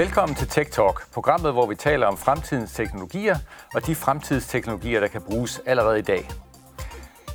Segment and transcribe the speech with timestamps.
[0.00, 3.36] Velkommen til Tech Talk, programmet, hvor vi taler om fremtidens teknologier
[3.74, 6.28] og de fremtidsteknologier, der kan bruges allerede i dag.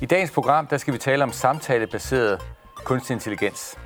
[0.02, 2.42] I dagens program der skal vi tale om samtalebaseret
[2.84, 3.78] kunstig intelligens.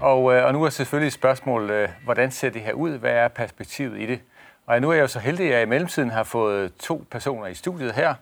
[0.00, 2.90] Og, øh, og nu er selvfølgelig spørgsmålet, spørgsmål, øh, hvordan ser det her ud?
[2.98, 4.20] Hvad er perspektivet i det?
[4.66, 7.46] Og nu er jeg jo så heldig, at jeg i mellemtiden har fået to personer
[7.46, 8.14] i studiet her.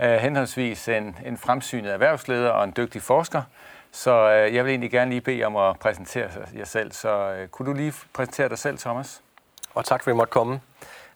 [0.00, 3.42] Øh, henholdsvis en, en fremsynet erhvervsleder og en dygtig forsker.
[3.92, 6.92] Så jeg vil egentlig gerne lige bede om at præsentere jer selv.
[6.92, 9.22] Så kunne du lige præsentere dig selv, Thomas?
[9.74, 10.60] Og tak for, at I måtte komme.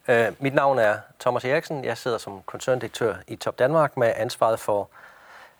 [0.09, 1.85] Uh, mit navn er Thomas Eriksen.
[1.85, 4.89] Jeg sidder som koncerndirektør i Top Danmark med ansvaret for,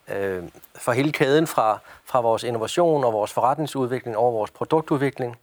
[0.08, 0.44] uh,
[0.76, 5.38] for hele kæden fra, fra vores innovation og vores forretningsudvikling over vores produktudvikling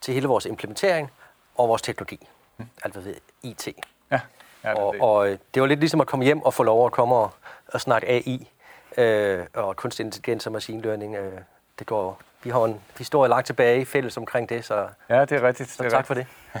[0.00, 1.10] til hele vores implementering
[1.54, 2.28] og vores teknologi.
[2.56, 2.68] Mm.
[2.84, 3.68] Altså ved IT.
[4.10, 4.20] Ja.
[4.64, 6.92] Ja, og, og øh, det var lidt ligesom at komme hjem og få lov at
[6.92, 7.30] komme og,
[7.68, 8.50] og snakke AI
[8.96, 11.16] øh, og kunstig intelligens og machine learning.
[11.16, 11.40] Øh,
[11.78, 15.42] det går, vi har en historie langt tilbage fælles omkring det, så, ja, det er
[15.42, 15.70] rigtigt.
[15.70, 16.26] så det er tak for det.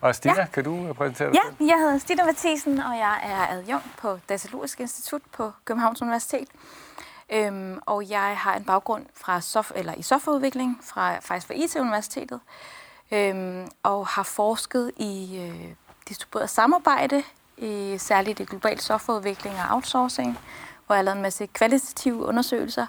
[0.00, 0.46] og Stina, ja.
[0.46, 4.80] kan du præsentere dig Ja, jeg hedder Stina Mathisen, og jeg er adjunkt på Datalogisk
[4.80, 6.48] Institut på Københavns Universitet.
[7.32, 12.40] Øhm, og jeg har en baggrund fra soft, eller i softwareudvikling fra faktisk fra IT-universitetet,
[13.12, 15.74] øhm, og har forsket i øh,
[16.08, 17.22] distribueret samarbejde,
[17.56, 20.38] i særligt i global softwareudvikling og outsourcing,
[20.90, 22.86] hvor jeg har lavet en masse kvalitative undersøgelser.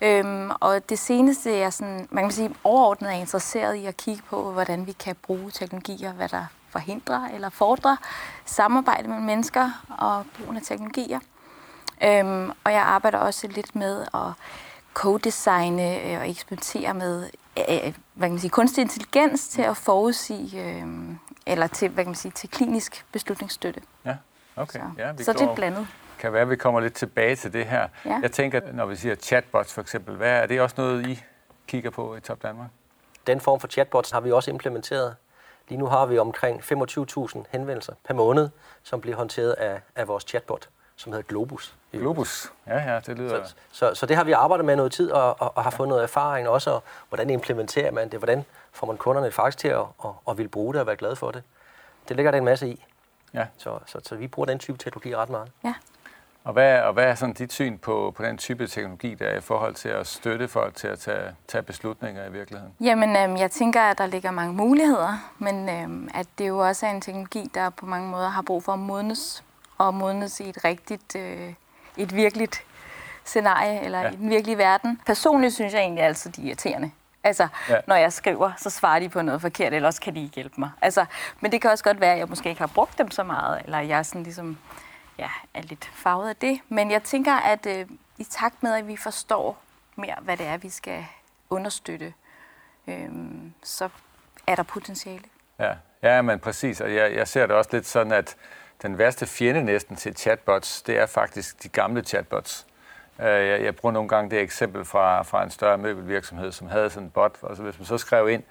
[0.00, 0.06] Mm.
[0.06, 4.22] Øhm, og det seneste, jeg sådan, man kan sige, overordnet er interesseret i at kigge
[4.30, 7.96] på, hvordan vi kan bruge teknologier, hvad der forhindrer eller fordrer
[8.44, 11.20] samarbejde mellem mennesker og brugen af teknologier.
[12.04, 14.32] Øhm, og jeg arbejder også lidt med at
[14.94, 20.64] co-designe øh, og eksperimentere med øh, hvad kan man sige, kunstig intelligens til at forudsige
[20.64, 20.86] øh,
[21.46, 23.80] eller til, hvad kan man sige, til klinisk beslutningsstøtte.
[24.04, 24.16] Ja,
[24.56, 24.78] okay.
[24.78, 25.86] Så, ja, vi så det er blandet.
[26.18, 27.88] Kan være, at vi kommer lidt tilbage til det her.
[28.04, 28.18] Ja.
[28.22, 31.24] Jeg tænker, når vi siger chatbots for eksempel, hvad er det også noget, I
[31.66, 32.68] kigger på i Top Danmark?
[33.26, 35.16] Den form for chatbots har vi også implementeret.
[35.68, 38.48] Lige nu har vi omkring 25.000 henvendelser per måned,
[38.82, 41.74] som bliver håndteret af, af vores chatbot, som hedder Globus.
[41.92, 43.44] Globus, ja, ja, det lyder...
[43.44, 45.88] Så, så, så det har vi arbejdet med noget tid, og, og, og har fået
[45.88, 49.76] noget erfaring også, og hvordan implementerer man det, hvordan får man kunderne faktisk til at
[49.98, 51.42] og, og vil bruge det og være glade for det.
[52.08, 52.84] Det ligger der en masse i.
[53.34, 53.46] Ja.
[53.58, 55.50] Så, så, så vi bruger den type teknologi ret meget.
[55.64, 55.74] Ja.
[56.48, 59.36] Og hvad, og hvad er sådan dit syn på, på den type teknologi, der er
[59.38, 62.74] i forhold til at støtte folk til at tage, tage beslutninger i virkeligheden?
[62.80, 66.86] Jamen, øhm, jeg tænker, at der ligger mange muligheder, men øhm, at det jo også
[66.86, 69.44] er en teknologi, der på mange måder har brug for at modnes,
[69.78, 71.52] og modnes i et rigtigt, øh,
[71.96, 72.62] et virkeligt
[73.24, 74.10] scenarie, eller Ja.
[74.10, 75.00] i den virkelige verden.
[75.06, 76.90] Personligt synes jeg egentlig altid, de er irriterende.
[77.24, 77.76] Altså, ja.
[77.86, 80.54] når jeg skriver, så svarer de på noget forkert, eller også kan de ikke hjælpe
[80.58, 80.70] mig.
[80.82, 81.04] Altså,
[81.40, 83.60] men det kan også godt være, at jeg måske ikke har brugt dem så meget,
[83.64, 84.58] eller jeg er sådan ligesom,
[85.18, 86.60] ja, er lidt farvet af det.
[86.68, 87.86] Men jeg tænker, at øh,
[88.18, 89.58] i takt med, at vi forstår
[89.96, 91.06] mere, hvad det er, vi skal
[91.50, 92.14] understøtte,
[92.86, 93.08] øh,
[93.62, 93.88] så
[94.46, 95.24] er der potentiale.
[95.58, 96.80] Ja, ja men præcis.
[96.80, 98.36] Og jeg, jeg ser det også lidt sådan, at
[98.82, 102.66] den værste fjende næsten til chatbots, det er faktisk de gamle chatbots.
[103.20, 106.90] Øh, jeg, jeg bruger nogle gange det eksempel fra, fra en større møbelvirksomhed, som havde
[106.90, 107.38] sådan en bot.
[107.48, 108.42] Altså hvis man så skrev ind,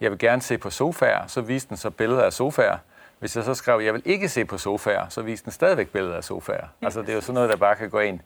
[0.00, 2.78] jeg vil gerne se på sofaer, så viste den så billeder af sofaer.
[3.18, 6.16] Hvis jeg så skrev, jeg vil ikke se på sofaer, så viste den stadigvæk billeder
[6.16, 6.66] af sofaer.
[6.82, 8.20] Altså det er jo sådan noget, der bare kan gå ind.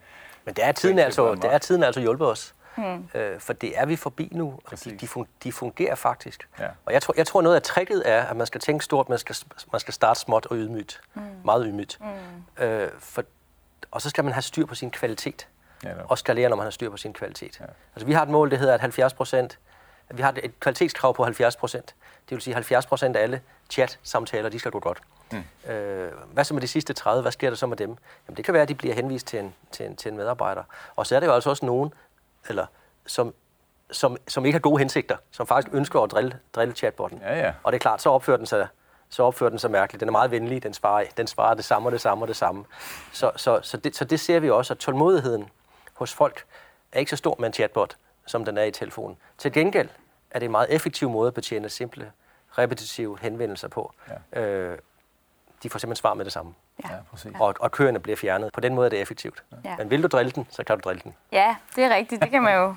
[0.44, 2.54] Men det er tiden altså, det er tiden altså hjulpet os.
[2.76, 3.08] Mm.
[3.14, 6.48] Øh, for det er vi forbi nu, og de, de, fun, de fungerer faktisk.
[6.60, 6.68] Ja.
[6.84, 9.18] Og jeg tror, jeg tror noget af tricket er, at man skal tænke stort, man
[9.18, 9.36] skal,
[9.72, 11.00] man skal starte småt og ydmygt.
[11.14, 11.22] Mm.
[11.44, 11.98] Meget ydmygt.
[12.00, 12.64] Mm.
[12.64, 13.24] Øh, for,
[13.90, 15.48] og så skal man have styr på sin kvalitet.
[15.84, 17.60] Ja, og skalere, når man har styr på sin kvalitet.
[17.60, 17.64] Ja.
[17.94, 19.58] Altså, vi har et mål, det hedder, at 70 procent,
[20.16, 21.94] vi har et kvalitetskrav på 70 procent.
[22.28, 23.40] Det vil sige, at 70 procent af alle
[23.70, 24.98] chat-samtaler, de skal gå godt.
[25.32, 25.70] Mm.
[25.70, 27.22] Øh, hvad så med de sidste 30?
[27.22, 27.96] Hvad sker der så med dem?
[28.28, 30.62] Jamen, det kan være, at de bliver henvist til en, til en, til en medarbejder.
[30.96, 31.94] Og så er der jo altså også nogen,
[32.48, 32.66] eller,
[33.06, 33.34] som,
[33.90, 37.20] som, som ikke har gode hensigter, som faktisk ønsker at drille, drille chatbotten.
[37.22, 37.52] Ja, ja.
[37.62, 38.66] Og det er klart, så opfører den sig,
[39.08, 40.00] så opfører den sig mærkeligt.
[40.00, 42.36] Den er meget venlig, den svarer, den svarer det samme og det samme og det
[42.36, 42.64] samme.
[43.12, 45.48] Så, så, så, det, så det ser vi også, at tålmodigheden
[45.94, 46.44] hos folk
[46.92, 47.96] er ikke så stor med en chatbot,
[48.26, 49.16] som den er i telefonen.
[49.38, 49.88] Til gengæld
[50.34, 52.12] er det en meget effektiv måde at betjene simple,
[52.58, 53.92] repetitive henvendelser på.
[54.34, 54.40] Ja.
[54.42, 54.78] Øh,
[55.62, 56.54] de får simpelthen svar med det samme.
[56.84, 56.88] Ja.
[56.90, 57.32] Ja, præcis.
[57.40, 58.50] Og, og køerne bliver fjernet.
[58.52, 59.42] På den måde er det effektivt.
[59.64, 59.76] Ja.
[59.78, 61.14] Men vil du drille den, så kan du drille den.
[61.32, 62.22] Ja, det er rigtigt.
[62.22, 62.74] Det kan man jo,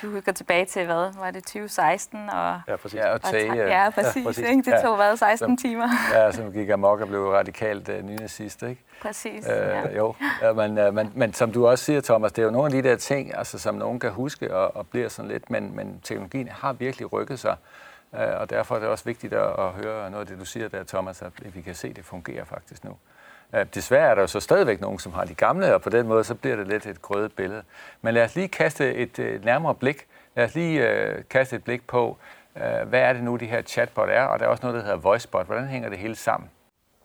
[0.00, 2.30] hvis vi går tilbage til, hvad var det, 2016?
[2.30, 2.98] Og, Ja, præcis.
[2.98, 4.16] Ja, og og tage, ta- øh, ja, præcis.
[4.16, 4.48] Ja, præcis.
[4.48, 4.70] Ikke?
[4.70, 5.88] Det tog hvad, 16 Som- timer?
[6.12, 8.82] ja, som gik amok og blev radikalt uh, nynazist, ikke?
[9.02, 9.46] Præcis.
[9.48, 9.96] Øh, ja.
[9.96, 12.76] Jo, ja, men, øh, men, men som du også siger, Thomas, det er jo nogle
[12.76, 15.76] af de der ting, altså, som nogen kan huske og, og bliver sådan lidt, men,
[15.76, 17.56] men teknologien har virkelig rykket sig,
[18.18, 20.68] Øh, og derfor er det også vigtigt at, at høre noget af det, du siger
[20.68, 22.96] der, Thomas, at vi kan se, at det fungerer faktisk nu.
[23.54, 26.06] Øh, desværre er der jo så stadigvæk nogen, som har de gamle, og på den
[26.06, 27.62] måde så bliver det lidt et grødet billede.
[28.02, 30.06] Men lad os lige kaste et øh, nærmere blik.
[30.36, 32.18] Lad os lige øh, kaste et blik på,
[32.56, 34.22] Øh, hvad er det nu, de her chatbot er?
[34.22, 35.46] Og der er også noget, der hedder voicebot.
[35.46, 36.50] Hvordan hænger det hele sammen?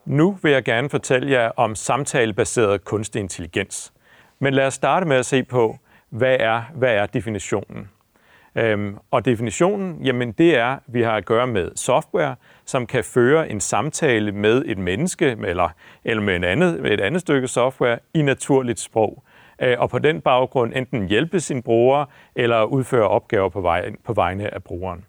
[0.05, 3.93] Nu vil jeg gerne fortælle jer om samtalebaseret kunstig intelligens.
[4.39, 5.77] Men lad os starte med at se på,
[6.09, 7.89] hvad er, hvad er definitionen?
[8.55, 12.35] Øhm, og definitionen, jamen det er, at vi har at gøre med software,
[12.65, 15.69] som kan føre en samtale med et menneske eller,
[16.03, 19.23] eller med, en andet, med et andet stykke software i naturligt sprog.
[19.61, 22.05] Øh, og på den baggrund enten hjælpe sin bruger
[22.35, 25.05] eller udføre opgaver på, vej, på vegne af brugeren.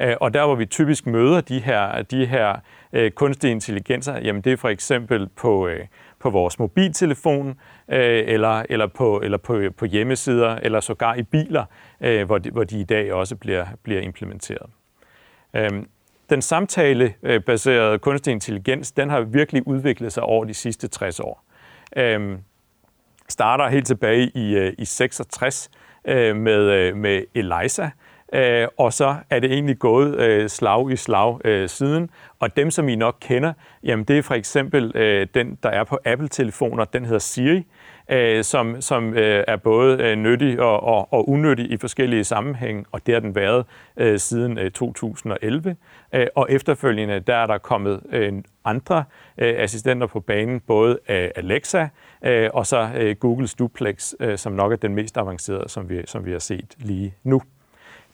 [0.00, 2.56] Øh, og der, hvor vi typisk møder de her, de her
[2.92, 5.86] øh, kunstige intelligenser, jamen det er for eksempel på, øh,
[6.22, 7.48] på vores mobiltelefon,
[7.88, 11.64] øh, eller, eller, på, eller på, på hjemmesider, eller sågar i biler,
[12.00, 14.70] øh, hvor, de, hvor de i dag også bliver, bliver implementeret.
[15.56, 15.88] Øhm,
[16.30, 21.44] den samtalebaserede øh, kunstig intelligens, den har virkelig udviklet sig over de sidste 60 år.
[21.96, 22.38] Øhm,
[23.28, 25.70] starter helt tilbage i, øh, i 66
[26.04, 27.90] øh, med, øh, med Eliza,
[28.32, 32.10] Øh, og så er det egentlig gået øh, slag i slag øh, siden.
[32.38, 33.52] Og dem, som I nok kender,
[33.84, 37.66] jamen det er for eksempel øh, den, der er på Apple-telefoner, den hedder Siri,
[38.10, 42.84] øh, som, som øh, er både øh, nyttig og, og, og unyttig i forskellige sammenhænge,
[42.92, 45.76] og det har den været øh, siden øh, 2011.
[46.14, 48.32] Øh, og efterfølgende, der er der kommet øh,
[48.64, 49.04] andre
[49.38, 51.88] øh, assistenter på banen, både øh, Alexa
[52.24, 56.02] øh, og så øh, Googles Duplex, øh, som nok er den mest avancerede, som vi,
[56.06, 57.42] som vi har set lige nu.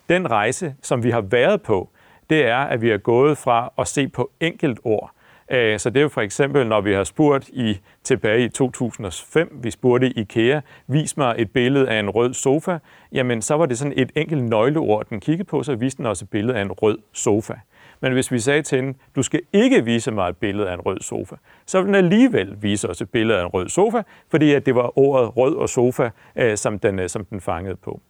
[0.08, 1.90] Den rejse, som vi har været på,
[2.30, 5.10] det er, at vi er gået fra at se på enkelt ord.
[5.50, 9.58] Øh, så det er jo for eksempel, når vi har spurgt i tilbage i 2005,
[9.62, 12.78] vi spurgte IKEA, vis mig et billede af en rød sofa,
[13.12, 16.24] jamen så var det sådan et enkelt nøgleord, den kiggede på, så viste den også
[16.24, 17.54] et billede af en rød sofa.
[18.00, 20.80] Men hvis vi sagde til hende, du skal ikke vise mig et billede af en
[20.80, 24.52] rød sofa, så ville den alligevel vise os et billede af en rød sofa, fordi
[24.52, 28.00] at det var ordet rød og sofa, øh, som den, øh, som den fangede på.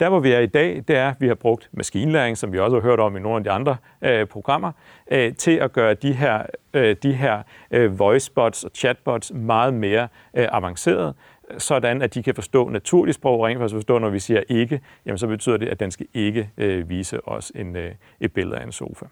[0.00, 2.58] Der, hvor vi er i dag, det er, at vi har brugt maskinlæring, som vi
[2.58, 4.72] også har hørt om i nogle af de andre øh, programmer,
[5.10, 6.42] øh, til at gøre de her,
[6.74, 11.14] øh, de her øh, voicebots og chatbots meget mere øh, avancerede,
[11.58, 14.80] sådan at de kan forstå naturligt sprog, og rent faktisk forstå, når vi siger ikke,
[15.06, 18.58] jamen så betyder det, at den skal ikke øh, vise os en, øh, et billede
[18.58, 19.06] af en sofa.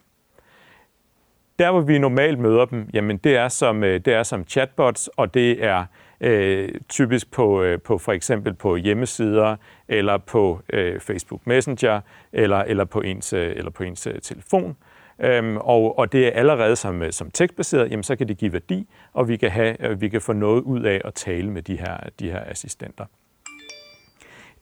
[1.59, 5.09] Der, hvor vi normalt møder dem, jamen det er som, øh, det er som chatbots,
[5.09, 5.85] og det er
[6.20, 9.56] øh, typisk på, øh, på for eksempel på hjemmesider
[9.88, 12.00] eller på øh, Facebook Messenger
[12.32, 14.76] eller, eller på ens, øh, eller på ens øh, telefon.
[15.22, 18.52] Øhm, og, og det er allerede som, øh, som tekstbaseret, jamen så kan det give
[18.52, 21.76] værdi, og vi kan, have, vi kan få noget ud af at tale med de
[21.76, 23.05] her, de her assistenter.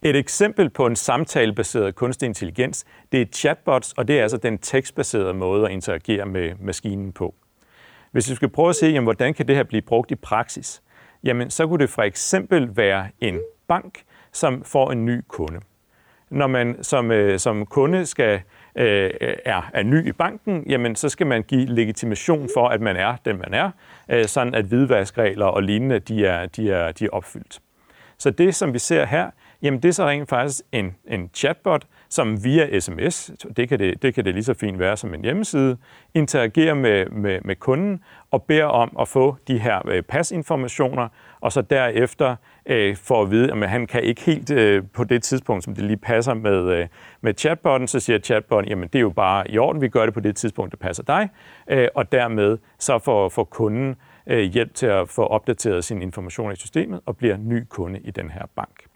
[0.03, 4.59] Et eksempel på en samtalebaseret kunstig intelligens, det er chatbots, og det er altså den
[4.59, 7.35] tekstbaserede måde at interagere med maskinen på.
[8.13, 10.83] Hvis vi skal prøve at se, jamen, hvordan kan det her blive brugt i praksis,
[11.25, 15.61] jamen så kunne det for eksempel være en bank, som får en ny kunde.
[16.31, 18.41] Når man som, øh, som kunde skal
[18.77, 19.11] øh,
[19.45, 23.17] er, er ny i banken, jamen så skal man give legitimation for, at man er
[23.25, 23.71] den, man er,
[24.09, 27.61] øh, sådan at hvidvaskregler og lignende, de er, de er, de er opfyldt.
[28.19, 29.31] Så det, som vi ser her,
[29.63, 34.03] jamen det er så rent faktisk en, en chatbot, som via sms, det kan det,
[34.03, 35.77] det kan det lige så fint være som en hjemmeside,
[36.15, 41.09] interagerer med, med, med kunden og beder om at få de her øh, pasinformationer,
[41.41, 45.23] og så derefter øh, får at vide, at han kan ikke helt øh, på det
[45.23, 46.87] tidspunkt, som det lige passer med, øh,
[47.21, 50.15] med chatbotten, så siger chatbotten, jamen det er jo bare i orden, vi gør det
[50.15, 51.29] på det tidspunkt, det passer dig,
[51.69, 53.97] øh, og dermed så får, får kunden
[54.27, 58.11] øh, hjælp til at få opdateret sin information i systemet og bliver ny kunde i
[58.11, 58.88] den her bank.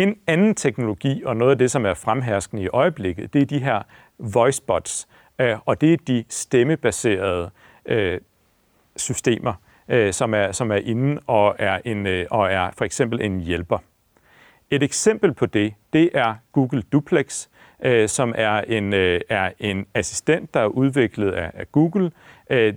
[0.00, 3.58] En anden teknologi, og noget af det, som er fremherskende i øjeblikket, det er de
[3.58, 3.82] her
[4.18, 7.50] voicebots, øh, og det er de stemmebaserede
[7.86, 8.20] øh,
[8.96, 9.52] systemer,
[9.88, 13.40] øh, som, er, som er inde og er, en, øh, og er for eksempel en
[13.40, 13.78] hjælper.
[14.70, 17.48] Et eksempel på det, det er Google Duplex,
[17.84, 18.92] øh, som er en,
[19.28, 22.10] er en assistent, der er udviklet af, af Google,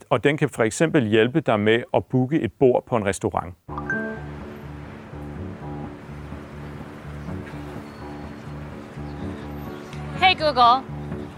[0.10, 3.54] og den kan for eksempel hjælpe dig med at booke et bord på en restaurant.
[10.34, 10.84] Hey Google,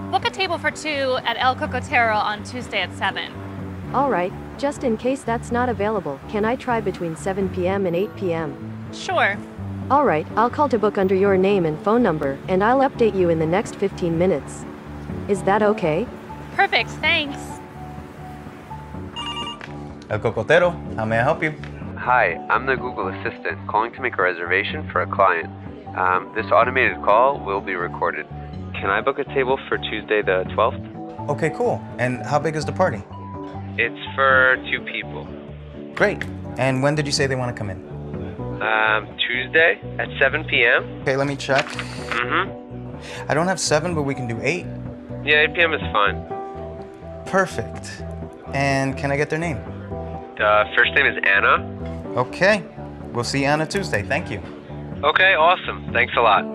[0.10, 3.30] book a table for two at El Cocotero on Tuesday at 7.
[3.94, 7.88] All right, just in case that's not available, can I try between 7 p.m.
[7.88, 8.88] and 8 p.m.?
[8.94, 9.38] Sure.
[9.92, 13.14] All right, I'll call to book under your name and phone number, and I'll update
[13.14, 14.64] you in the next 15 minutes.
[15.28, 16.08] Is that okay?
[16.56, 17.38] Perfect, thanks.
[20.10, 21.52] El Cocotero, how may I help you?
[21.98, 25.50] Hi, I'm the Google Assistant calling to make a reservation for a client.
[25.98, 28.26] Um, this automated call will be recorded.
[28.86, 31.30] Can I book a table for Tuesday the 12th?
[31.30, 31.84] Okay, cool.
[31.98, 33.02] And how big is the party?
[33.80, 35.28] It's for two people.
[35.96, 36.24] Great.
[36.60, 37.80] And when did you say they want to come in?
[38.62, 41.02] Um, Tuesday at 7 p.m.
[41.02, 41.66] Okay, let me check.
[41.66, 43.28] Mm-hmm.
[43.28, 44.68] I don't have seven, but we can do eight.
[45.24, 45.74] Yeah, 8 p.m.
[45.74, 46.24] is fine.
[47.26, 48.04] Perfect.
[48.54, 49.58] And can I get their name?
[50.40, 52.14] Uh, first name is Anna.
[52.18, 52.64] Okay.
[53.14, 54.04] We'll see you on a Tuesday.
[54.04, 54.44] Thank you.
[55.04, 55.92] Okay, awesome.
[55.92, 56.55] Thanks a lot.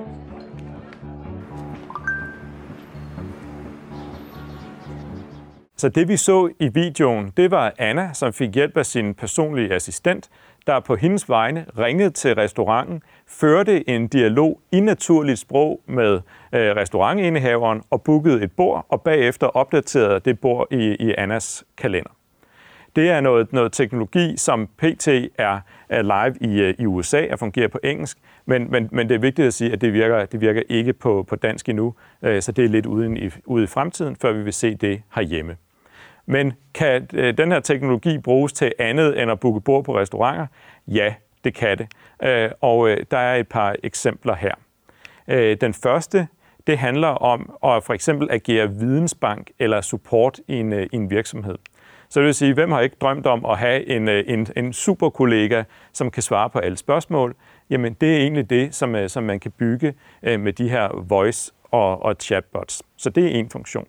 [5.80, 9.74] Så det vi så i videoen, det var Anna, som fik hjælp af sin personlige
[9.74, 10.30] assistent,
[10.66, 16.14] der på hendes vegne ringede til restauranten, førte en dialog i naturligt sprog med
[16.52, 22.10] øh, restaurantindehaveren og bookede et bord, og bagefter opdaterede det bord i, i Annas kalender.
[22.96, 25.08] Det er noget, noget teknologi, som PT
[25.38, 29.14] er, er live i, øh, i USA og fungerer på engelsk, men, men, men det
[29.14, 32.42] er vigtigt at sige, at det virker, det virker ikke på, på dansk endnu, øh,
[32.42, 35.56] så det er lidt ude i, ude i fremtiden, før vi vil se det herhjemme.
[36.30, 40.46] Men kan øh, den her teknologi bruges til andet end at booke bord på restauranter?
[40.88, 41.86] Ja, det kan det.
[42.22, 44.54] Øh, og øh, der er et par eksempler her.
[45.28, 46.28] Øh, den første,
[46.66, 51.10] det handler om at for eksempel agere vidensbank eller support i en, øh, i en
[51.10, 51.58] virksomhed.
[52.08, 54.72] Så det vil sige, hvem har ikke drømt om at have en, øh, en, en
[54.72, 57.34] superkollega, som kan svare på alle spørgsmål?
[57.70, 60.88] Jamen, det er egentlig det, som, øh, som man kan bygge øh, med de her
[60.88, 62.82] voice- og, og chatbots.
[62.96, 63.86] Så det er en funktion.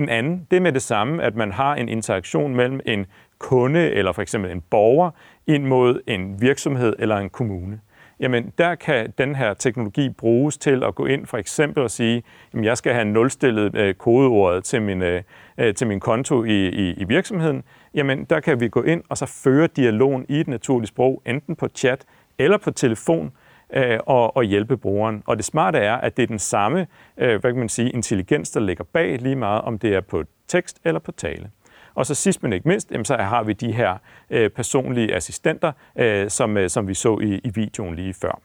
[0.00, 3.06] En anden, det er med det samme, at man har en interaktion mellem en
[3.38, 5.10] kunde eller for eksempel en borger
[5.46, 7.80] ind mod en virksomhed eller en kommune.
[8.20, 12.22] Jamen, der kan den her teknologi bruges til at gå ind for eksempel og sige,
[12.52, 15.22] at jeg skal have nulstillet øh, kodeordet til min, øh,
[15.58, 17.62] øh, til min konto i, i, i virksomheden.
[17.94, 21.56] Jamen, der kan vi gå ind og så føre dialogen i et naturligt sprog, enten
[21.56, 22.04] på chat
[22.38, 23.32] eller på telefon,
[23.72, 25.22] øh, og, og hjælpe brugeren.
[25.26, 26.86] Og det smarte er, at det er den samme
[27.16, 30.24] øh, hvad kan man sige, intelligens, der ligger bag lige meget, om det er på
[30.48, 31.50] tekst eller på tale.
[31.94, 33.96] Og så sidst men ikke mindst, så har vi de her
[34.30, 38.40] øh, personlige assistenter, øh, som, øh, som vi så i, i videoen lige før.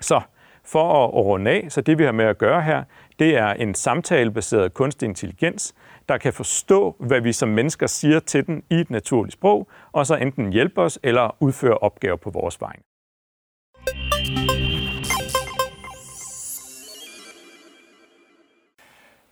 [0.00, 0.20] Så
[0.64, 2.84] for at runde af, så det vi har med at gøre her,
[3.18, 5.74] det er en samtalebaseret kunstig intelligens,
[6.08, 10.06] der kan forstå, hvad vi som mennesker siger til den i et naturligt sprog, og
[10.06, 12.82] så enten hjælpe os eller udføre opgaver på vores vegne.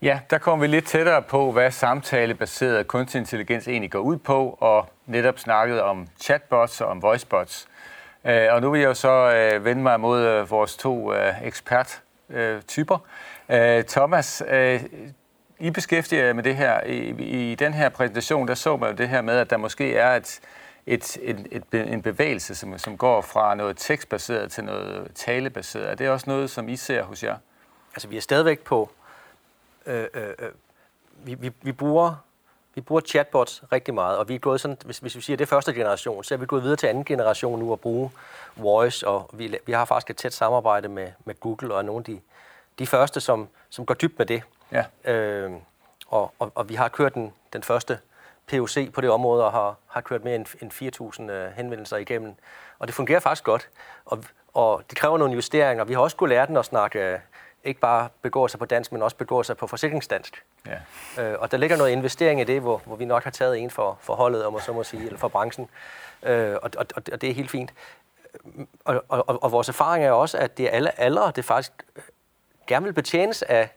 [0.02, 4.58] Ja, der kommer vi lidt tættere på, hvad samtalebaseret kunstig intelligens egentlig går ud på,
[4.60, 7.68] og netop snakket om chatbots og om voicebots.
[8.24, 12.98] Øh, og nu vil jeg jo så øh, vende mig mod øh, vores to eksperttyper.
[13.88, 14.42] Thomas,
[15.58, 16.84] I beskæftiger jer med det her.
[16.84, 19.96] I, I den her præsentation, der så man jo det her med, at der måske
[19.96, 20.40] er et,
[20.86, 25.90] et, et, et, en bevægelse, som, som går fra noget tekstbaseret til noget talebaseret.
[25.90, 27.36] Er det også noget, som I ser hos jer?
[27.94, 28.90] Altså, vi er stadigvæk på...
[29.86, 30.50] Øh, øh, øh,
[31.24, 32.14] vi, vi, vi bruger
[32.74, 35.44] vi bruger chatbots rigtig meget, og vi er gået sådan, hvis, hvis vi siger, det
[35.44, 38.10] er første generation, så er vi gået videre til anden generation nu at bruge
[38.56, 42.04] voice, og vi, vi har faktisk et tæt samarbejde med, med Google og nogle af
[42.04, 42.20] de,
[42.78, 44.42] de første, som, som går dybt med det.
[44.72, 45.12] Ja.
[45.12, 45.52] Øh,
[46.06, 47.98] og, og, og vi har kørt den, den første
[48.50, 52.34] POC på det område og har, har kørt mere end, end 4.000 øh, henvendelser igennem.
[52.78, 53.68] Og det fungerer faktisk godt.
[54.04, 54.24] Og,
[54.54, 55.84] og det kræver nogle justeringer.
[55.84, 57.20] Vi har også kunne lære den at snakke,
[57.64, 60.44] ikke bare begå sig på dansk, men også begå sig på forsikringsdansk.
[60.66, 61.22] Ja.
[61.22, 63.70] Øh, og der ligger noget investering i det, hvor, hvor vi nok har taget en
[63.70, 65.68] for, for holdet, om man så må sige, eller for branchen.
[66.22, 67.72] Øh, og, og, og det er helt fint.
[68.84, 72.02] Og, og, og vores erfaring er også, at det er alle aldre, det faktisk øh,
[72.66, 73.68] gerne vil betjenes af,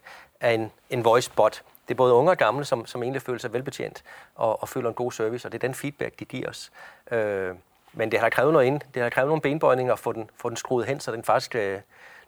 [0.42, 3.40] af en, en voice bot det er både unge og gamle, som, som egentlig føler
[3.40, 4.04] sig velbetjent
[4.36, 6.72] og, og føler en god service, og det er den feedback, de giver os.
[7.12, 7.56] Øh,
[7.94, 8.82] men det har krævet noget ind.
[8.94, 11.56] Det har krævet nogle benbøjninger at få den, få den skruet hen, så den faktisk,
[11.56, 11.80] øh,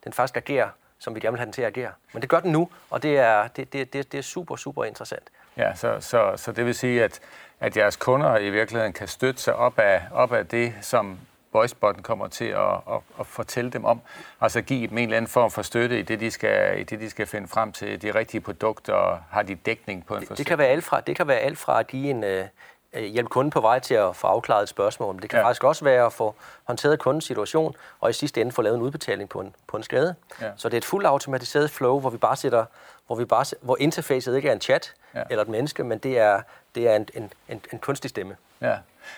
[0.03, 1.91] den faktisk agerer, som vi gerne vil have den til at agere.
[2.13, 4.83] Men det gør den nu, og det er, det, det, det, det er super, super
[4.83, 5.23] interessant.
[5.57, 7.19] Ja, så, så, så det vil sige, at,
[7.59, 11.19] at jeres kunder i virkeligheden kan støtte sig op af, op af det, som
[11.53, 14.01] voicebotten kommer til at, at, at fortælle dem om.
[14.41, 16.99] Altså give dem en eller anden form for støtte i det, de skal, i det,
[16.99, 20.37] de skal finde frem til de rigtige produkter, og har de dækning på en det,
[20.37, 22.47] det kan være alt fra, det kan være alt fra at give en, uh,
[22.93, 25.13] hjælpe kunden på vej til at få afklaret et spørgsmål.
[25.13, 25.45] Men det kan ja.
[25.45, 28.81] faktisk også være at få håndteret kundens situation, og i sidste ende få lavet en
[28.81, 30.15] udbetaling på en, på en skade.
[30.41, 30.51] Ja.
[30.57, 32.65] Så det er et fuldt automatiseret flow, hvor vi bare sætter,
[33.07, 35.23] hvor, vi bare, hvor interfacet ikke er en chat ja.
[35.29, 36.41] eller et menneske, men det er,
[36.75, 38.35] det er en, en, en, en kunstig stemme.
[38.61, 38.75] Ja.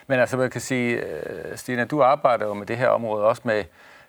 [0.07, 3.41] Men altså, man kan sige, øh, Stina, du arbejder jo med det her område også
[3.45, 3.63] med,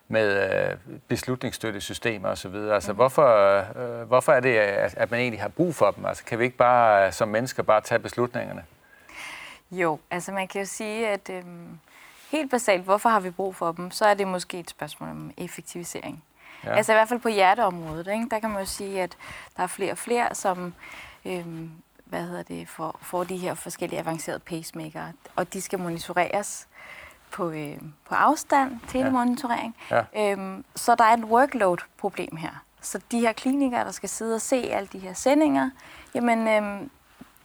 [0.08, 0.76] med øh,
[1.08, 2.54] beslutningsstøttesystemer osv.
[2.54, 2.96] Altså, mm.
[2.96, 6.06] hvorfor, øh, hvorfor er det, at man egentlig har brug for dem?
[6.06, 8.64] Altså, kan vi ikke bare som mennesker bare tage beslutningerne?
[9.70, 11.42] Jo, altså man kan jo sige, at øh,
[12.30, 13.90] helt basalt, hvorfor har vi brug for dem?
[13.90, 16.24] Så er det måske et spørgsmål om effektivisering.
[16.64, 16.76] Ja.
[16.76, 18.26] Altså i hvert fald på hjerteområdet, ikke?
[18.30, 19.16] der kan man jo sige, at
[19.56, 20.74] der er flere og flere, som
[21.24, 21.46] øh,
[22.04, 25.02] hvad hedder det, for, for de her forskellige avancerede pacemaker,
[25.36, 26.68] og de skal monitoreres
[27.30, 27.76] på, øh,
[28.08, 29.76] på afstand, telemonitorering.
[29.90, 30.04] Ja.
[30.14, 30.32] Ja.
[30.32, 32.64] Øhm, så der er et workload-problem her.
[32.80, 35.70] Så de her klinikere, der skal sidde og se alle de her sendinger,
[36.14, 36.90] jamen øhm,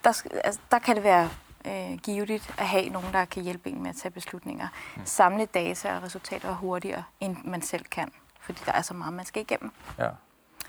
[0.04, 1.30] der, altså, der kan det være
[1.68, 4.68] øh, givetigt at have nogen, der kan hjælpe en med at tage beslutninger.
[4.96, 5.02] Mm.
[5.06, 9.26] Samle data og resultater hurtigere, end man selv kan, fordi der er så meget, man
[9.26, 9.72] skal igennem.
[10.00, 10.08] Ja.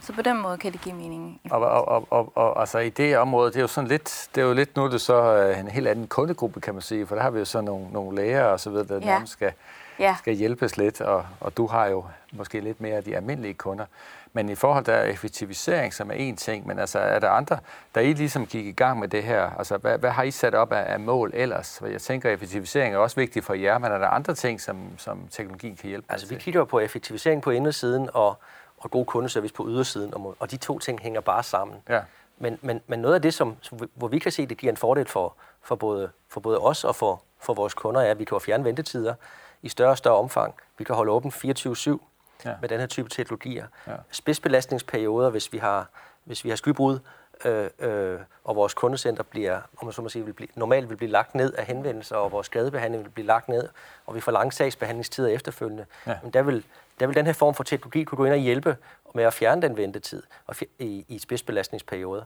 [0.00, 1.40] Så på den måde kan det give mening.
[1.50, 4.40] Og, og, og, og, og altså i det område, det er jo sådan lidt, det
[4.40, 7.14] er jo lidt nu det så øh, en helt anden kundegruppe, kan man sige, for
[7.14, 9.00] der har vi jo så nogle, nogle læger og så videre, der Ja.
[9.04, 9.52] nærmest skal,
[9.98, 10.16] Ja.
[10.18, 13.84] skal hjælpes lidt, og, og du har jo måske lidt mere af de almindelige kunder.
[14.32, 17.58] Men i forhold til effektivisering, som er en ting, men altså er der andre,
[17.94, 20.54] der I ligesom gik i gang med det her, altså hvad, hvad har I sat
[20.54, 21.78] op af, af mål ellers?
[21.78, 24.60] For jeg tænker, at effektivisering er også vigtigt for jer, men er der andre ting,
[24.60, 28.38] som, som teknologien kan hjælpe Altså, vi kigger på effektivisering på indersiden og,
[28.78, 31.76] og god kundeservice på ydersiden, og, og de to ting hænger bare sammen.
[31.88, 32.00] Ja.
[32.38, 33.56] Men, men, men noget af det, som,
[33.94, 36.96] hvor vi kan se, det giver en fordel for, for, både, for både os og
[36.96, 39.14] for, for vores kunder, er, at vi kan fjerne ventetider
[39.62, 40.54] i større og større omfang.
[40.78, 41.98] Vi kan holde åben 24-7
[42.44, 42.52] Ja.
[42.60, 43.66] med den her type teknologier.
[43.86, 43.92] Ja.
[44.10, 45.86] Spidsbelastningsperioder, hvis vi har,
[46.24, 46.98] hvis vi har skybrud,
[47.44, 50.96] øh, øh, og vores kundecenter bliver, om man så må sige, vil blive, normalt vil
[50.96, 53.68] blive lagt ned af henvendelser, og vores skadebehandling vil blive lagt ned,
[54.06, 56.14] og vi får lange sagsbehandlingstider efterfølgende, Ja.
[56.22, 56.64] men der vil,
[57.00, 58.76] der vil den her form for teknologi kunne gå ind og hjælpe
[59.14, 62.22] med at fjerne den ventetid og i, i spidsbelastningsperioder,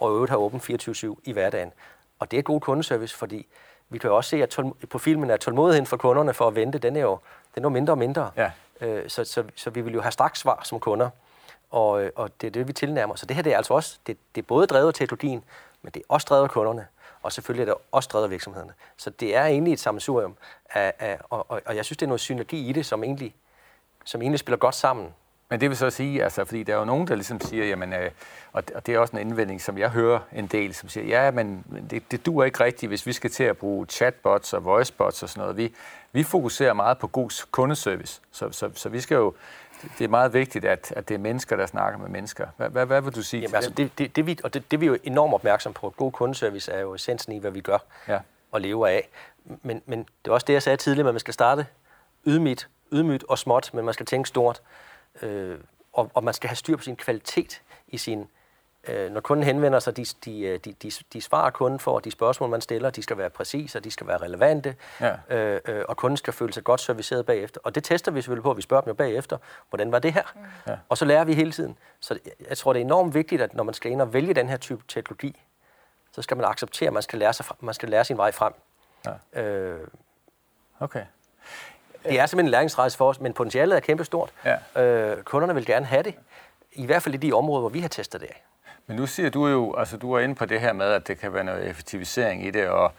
[0.00, 1.72] og i øvrigt have åben 24-7 i hverdagen.
[2.18, 3.46] Og det er god kundeservice, fordi
[3.88, 4.58] vi kan jo også se, at
[4.90, 7.18] på filmen er tålmodigheden for kunderne for at vente, den er jo,
[7.54, 8.30] den er jo mindre og mindre.
[8.36, 8.50] Ja.
[8.80, 11.10] Øh, så, så, så vi vil jo have straks svar som kunder,
[11.70, 13.14] og, øh, og det er det, vi tilnærmer.
[13.14, 15.44] Så det her det er altså også, det, det er både drevet af teknologien,
[15.82, 16.86] men det er også drevet af kunderne,
[17.22, 18.72] og selvfølgelig er det også drevet af virksomhederne.
[18.96, 20.36] Så det er egentlig et sammensurium,
[20.74, 23.34] af, af, og, og, og jeg synes, det er noget synergi i det, som egentlig,
[24.04, 25.14] som egentlig spiller godt sammen.
[25.52, 27.92] Men det vil så sige, altså, fordi der er jo nogen, der ligesom siger, jamen,
[27.92, 28.10] øh,
[28.52, 31.06] og, det- og det er også en indvending, som jeg hører en del, som siger,
[31.24, 34.52] ja, men men det, det duer ikke rigtigt, hvis vi skal til at bruge chatbots
[34.52, 35.56] og voicebots og sådan noget.
[35.56, 35.74] Vi,
[36.12, 39.34] vi fokuserer meget på god kundeservice, så, så, så vi skal jo,
[39.98, 42.46] det er meget vigtigt, at, at det er mennesker, der snakker med mennesker.
[42.56, 44.70] Hvad, hvad, hvad vil du sige Jamen, til altså, det, det, det, vi, og det,
[44.70, 45.94] det vi er jo enormt opmærksom på.
[45.96, 48.18] God kundeservice er jo essensen i, hvad vi gør Ja.
[48.52, 49.08] og lever af.
[49.44, 51.66] Men, men det er også det, jeg sagde tidligere, at man skal starte
[52.26, 54.62] ydmygt, ydmygt og småt, men man skal tænke stort.
[55.22, 55.58] Øh,
[55.92, 58.28] og, og man skal have styr på sin kvalitet i sin...
[58.88, 62.10] Øh, når kunden henvender sig, de, de, øh, de, de, de svarer kunden for, de
[62.10, 65.14] spørgsmål, man stiller, de skal være præcise, og de skal være relevante, Ja.
[65.30, 67.60] øh, øh, og kunden skal føle sig godt serviceret bagefter.
[67.64, 69.38] Og det tester vi selvfølgelig på, vi spørger dem jo bagefter,
[69.68, 70.22] hvordan var det her?
[70.66, 70.76] Ja.
[70.88, 71.78] Og så lærer vi hele tiden.
[72.00, 74.48] Så jeg- tror, det er enormt vigtigt, at når man skal ind og vælge den
[74.48, 75.42] her type teknologi,
[76.12, 78.52] så skal man acceptere, at man skal lære, sig man skal lære sin vej frem.
[79.34, 79.42] Ja.
[79.42, 79.88] Øh,
[80.80, 81.04] Okay.
[82.04, 84.30] det er simpelthen en læringsrejse for os, men potentialet er kæmpestort.
[84.74, 84.82] Ja.
[84.82, 86.14] Øh, kunderne vil gerne have det,
[86.72, 88.44] i hvert fald i de områder, hvor vi har testet det af.
[88.90, 91.18] Men nu siger du jo, altså du er inde på det her med, at det
[91.18, 92.92] kan være noget effektivisering i det, og,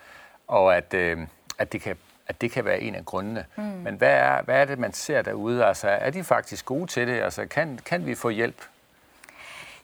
[0.48, 1.20] og at, øh,
[1.58, 3.46] at, det kan, at det kan være en af grundene.
[3.56, 3.64] Mm.
[3.64, 5.66] Men hvad er, hvad er det, man ser derude?
[5.66, 7.22] Altså, er de faktisk gode til det?
[7.22, 8.62] Altså, kan, kan vi få hjælp?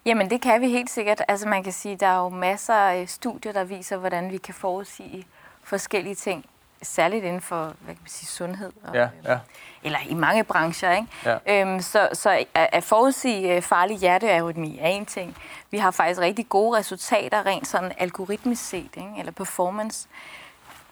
[0.05, 1.21] Jamen, det kan vi helt sikkert.
[1.27, 4.53] Altså, man kan sige, der er jo masser af studier, der viser, hvordan vi kan
[4.53, 5.27] forudsige
[5.63, 6.45] forskellige ting,
[6.81, 8.71] særligt inden for hvad kan man sige, sundhed.
[8.83, 9.39] Og, Ja, ja.
[9.83, 11.07] Eller i mange brancher, ikke?
[11.25, 11.61] Ja.
[11.61, 15.37] Øhm, så, så at, forudsige øh, farlig hjertearytmi er en ting.
[15.71, 19.09] Vi har faktisk rigtig gode resultater, rent sådan algoritmisk set, ikke?
[19.19, 20.07] eller performance.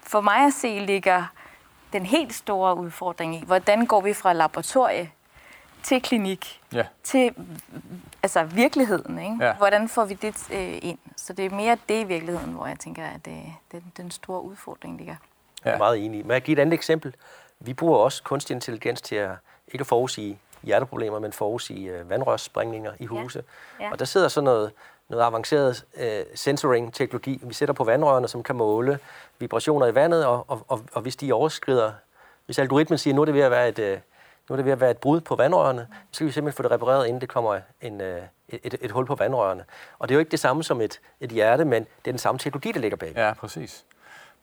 [0.00, 1.24] For mig at se ligger
[1.92, 5.10] den helt store udfordring i, hvordan går vi fra laboratorie
[5.82, 6.84] til klinik, Ja.
[7.04, 7.34] til
[8.22, 9.18] altså virkeligheden.
[9.18, 9.36] Ikke?
[9.46, 9.52] Ja.
[9.54, 10.98] Hvordan får vi det øh, ind?
[11.16, 14.42] Så det er mere det i virkeligheden, hvor jeg tænker, at det, den, den store
[14.42, 15.16] udfordring ligger.
[15.72, 16.26] Er meget enig.
[16.26, 17.14] Må jeg give et andet eksempel?
[17.60, 19.30] Vi bruger også kunstig intelligens til at
[19.68, 23.44] ikke at forudsige hjerteproblemer, men forudsige øh, vandrørssprængninger i huse.
[23.80, 23.90] Ja.
[23.92, 24.72] Og der sidder så noget,
[25.08, 28.98] noget avanceret øh, sensoring-teknologi, vi sætter på vandrørene, som kan måle
[29.38, 31.92] vibrationer i vandet, og, og, og, og hvis de overskrider,
[32.46, 33.98] hvis algoritmen siger, nu er det ved at være et, øh,
[34.48, 36.62] nu er det ved at være et brud på vandrørene, så kan vi simpelthen få
[36.62, 39.64] det repareret, inden det kommer en, øh, et, et, et hul på vandrørene.
[39.98, 42.18] Og det er jo ikke det samme som et, et hjerte, men det er den
[42.18, 43.12] samme teknologi, der ligger bag.
[43.16, 43.84] Ja, præcis.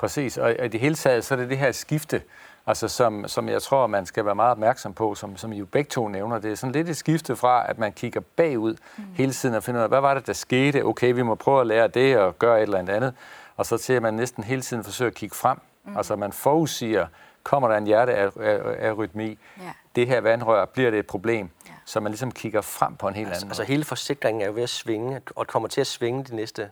[0.03, 2.21] Præcis, og i det hele taget, så er det det her skifte,
[2.67, 5.65] altså som, som jeg tror, man skal være meget opmærksom på, som, som I jo
[5.65, 6.39] begge to nævner.
[6.39, 9.03] Det er sådan lidt et skifte fra, at man kigger bagud mm.
[9.15, 10.85] hele tiden og finder ud af, hvad var det, der skete?
[10.85, 13.13] Okay, vi må prøve at lære det og gøre et eller andet andet.
[13.57, 15.57] Og så til, at man næsten hele tiden forsøger at kigge frem.
[15.83, 15.97] Mm.
[15.97, 17.07] Altså man forudsiger,
[17.43, 19.39] kommer der en hjertearytmi?
[19.57, 19.71] Ja.
[19.95, 21.49] Det her vandrør, bliver det et problem?
[21.67, 21.71] Ja.
[21.85, 23.67] Så man ligesom kigger frem på en helt anden Altså måde.
[23.67, 26.69] hele forsikringen er jo ved at svinge, og kommer til at svinge de næste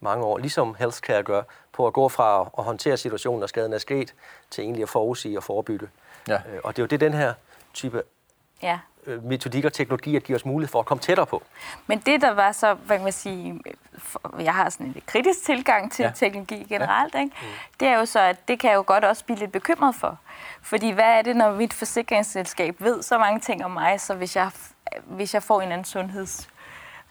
[0.00, 1.42] mange år, ligesom healthcare gør,
[1.80, 4.14] på at gå fra at håndtere situationen, når skaden er sket,
[4.50, 5.88] til egentlig at forudsige og forebygge.
[6.28, 6.34] Ja.
[6.34, 7.34] Øh, Og det er jo det, den her
[7.74, 8.02] type
[8.62, 8.78] Ja.
[9.06, 11.42] øh, metodik og teknologi at give os mulighed for at komme tættere på.
[11.86, 13.60] Men det, der var så, hvad kan man sige,
[14.40, 16.08] jeg har sådan en lidt kritisk tilgang til Ja.
[16.08, 16.12] ja.
[16.14, 17.36] teknologi generelt, ikke?
[17.80, 20.18] det er jo så, at det kan jeg jo godt også blive lidt bekymret for.
[20.62, 24.36] Fordi hvad er det, når mit forsikringsselskab ved så mange ting om mig, så hvis
[24.36, 24.50] jeg
[25.06, 26.48] hvis jeg får en anden sundheds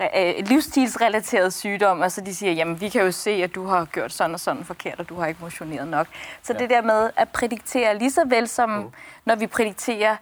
[0.02, 3.86] øh, livsstilsrelateret sygdom, og så de siger, jamen vi kan jo se, at du har
[3.86, 6.08] gjort sådan og sådan forkert, og du har ikke motioneret nok.
[6.44, 6.60] Så ja.
[6.60, 8.90] det der med at prediktere, lige så vel som mm.
[9.26, 10.16] når vi predikterer,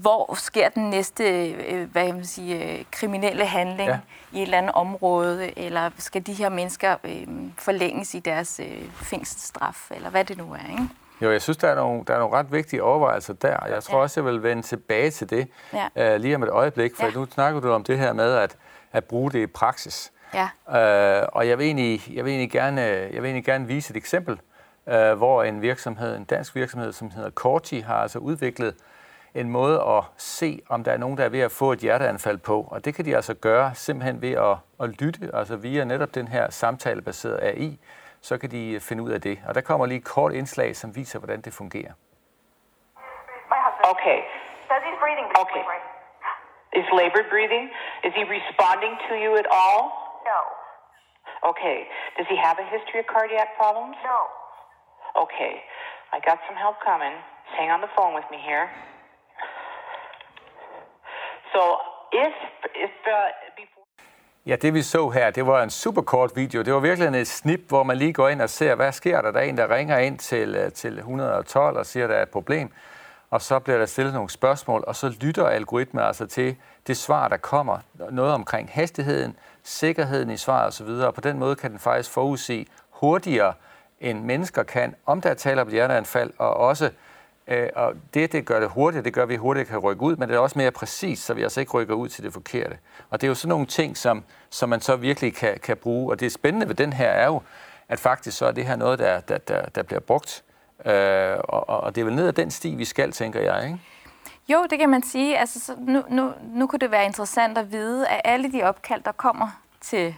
[0.00, 3.98] hvor sker den næste øh, hvad kan man sige, øh, kriminelle handling ja.
[4.32, 7.26] i et eller andet område, eller skal de her mennesker øh,
[7.58, 10.88] forlænges i deres øh, fængselsstraf, eller hvad det nu er, ikke?
[11.20, 13.66] Jo, jeg synes, der er nogle, der er nogle ret vigtige overvejelser der.
[13.68, 14.02] Jeg tror ja.
[14.02, 15.48] også, jeg vil vende tilbage til det
[15.96, 16.14] ja.
[16.14, 17.10] uh, lige om et øjeblik, for ja.
[17.10, 18.56] nu snakker du om det her med at,
[18.94, 20.12] at bruge det i praksis.
[20.34, 20.48] Ja.
[20.66, 23.96] Uh, og jeg vil, egentlig, jeg, vil egentlig gerne, jeg vil egentlig gerne vise et
[23.96, 24.40] eksempel,
[24.86, 28.74] uh, hvor en virksomhed, en dansk virksomhed, som hedder Corti, har altså udviklet
[29.34, 32.38] en måde at se, om der er nogen, der er ved at få et hjerteanfald
[32.38, 32.68] på.
[32.70, 36.28] Og det kan de altså gøre simpelthen ved at, at lytte, altså via netop den
[36.28, 37.80] her samtalebaserede AI,
[38.20, 39.38] så kan de finde ud af det.
[39.48, 41.92] Og der kommer lige et kort indslag, som viser, hvordan det fungerer.
[43.92, 44.18] Okay.
[45.40, 45.93] Okay.
[46.80, 47.66] Is labored breathing?
[48.06, 49.80] Is he responding to you at all?
[50.32, 50.40] No.
[51.50, 51.78] Okay.
[52.16, 53.96] Does he have a history of cardiac problems?
[54.12, 54.20] No.
[55.24, 55.54] Okay.
[56.14, 57.16] I got some help coming.
[57.58, 58.66] hang on the phone with me here.
[61.52, 61.62] So
[62.24, 62.34] if
[62.86, 63.14] if uh,
[63.60, 63.84] before
[64.46, 66.62] Ja, det vi så her, det var en super kort video.
[66.62, 69.30] Det var virkelig et snip, hvor man lige går ind og ser, hvad sker der?
[69.30, 72.22] Der er en, der ringer ind til, øh, til 112 og siger, at der er
[72.22, 72.72] et problem.
[73.34, 77.28] Og så bliver der stillet nogle spørgsmål, og så lytter algoritmen altså til det svar,
[77.28, 77.78] der kommer.
[78.10, 80.86] Noget omkring hastigheden, sikkerheden i svaret osv.
[80.86, 83.54] Og på den måde kan den faktisk forudse hurtigere,
[84.00, 86.90] end mennesker kan, om der taler om hjerteanfald, og også
[87.46, 90.16] Øh, og det, det gør det hurtigt, det gør, at vi hurtigt kan rykke ud,
[90.16, 92.78] men det er også mere præcis, så vi altså ikke rykker ud til det forkerte.
[93.10, 96.12] Og det er jo sådan nogle ting, som, som man så virkelig kan, kan bruge.
[96.12, 97.42] Og det spændende ved den her er jo,
[97.88, 100.44] at faktisk så er det her noget, der, der, der, der bliver brugt.
[100.86, 103.78] Øh, og, og det er vel ned ad den sti, vi skal, tænker jeg, ikke?
[104.48, 105.38] Jo, det kan man sige.
[105.38, 109.02] Altså, så nu, nu, nu kunne det være interessant at vide, at alle de opkald,
[109.02, 110.14] der kommer til,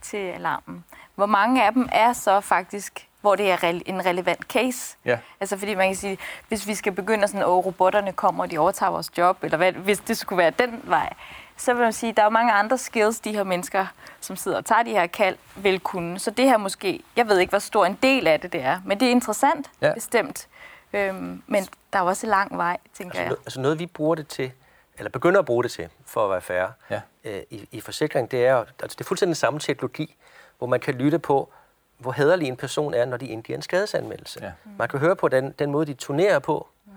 [0.00, 4.96] til alarmen, hvor mange af dem er så faktisk hvor det er en relevant case.
[5.04, 5.18] Ja.
[5.40, 6.18] Altså fordi man kan sige,
[6.48, 9.72] hvis vi skal begynde sådan, at robotterne kommer, og de overtager vores job, eller hvad,
[9.72, 11.12] hvis det skulle være den vej,
[11.56, 13.86] så vil man sige, at der er mange andre skills, de her mennesker,
[14.20, 16.18] som sidder og tager de her kald, vil kunne.
[16.18, 18.80] Så det her måske, jeg ved ikke, hvor stor en del af det det er,
[18.84, 19.94] men det er interessant, ja.
[19.94, 20.48] bestemt.
[20.92, 23.36] Øhm, men der er også en lang vej, tænker altså, jeg.
[23.46, 24.52] Altså noget, vi bruger det til,
[24.98, 27.00] eller begynder at bruge det til, for at være færre, ja.
[27.24, 30.16] øh, i, i forsikring, det er, altså det er fuldstændig den samme teknologi,
[30.58, 31.52] hvor man kan lytte på,
[31.98, 34.44] hvor hederlig en person er, når de indgiver en skadesanmeldelse.
[34.44, 34.52] Ja.
[34.78, 36.92] Man kan høre på den, den måde, de turnerer på, mm.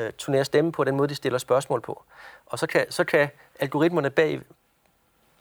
[0.00, 2.02] øh, turnerer stemme på, den måde, de stiller spørgsmål på.
[2.46, 3.28] Og så kan, så kan
[3.60, 4.40] algoritmerne bag,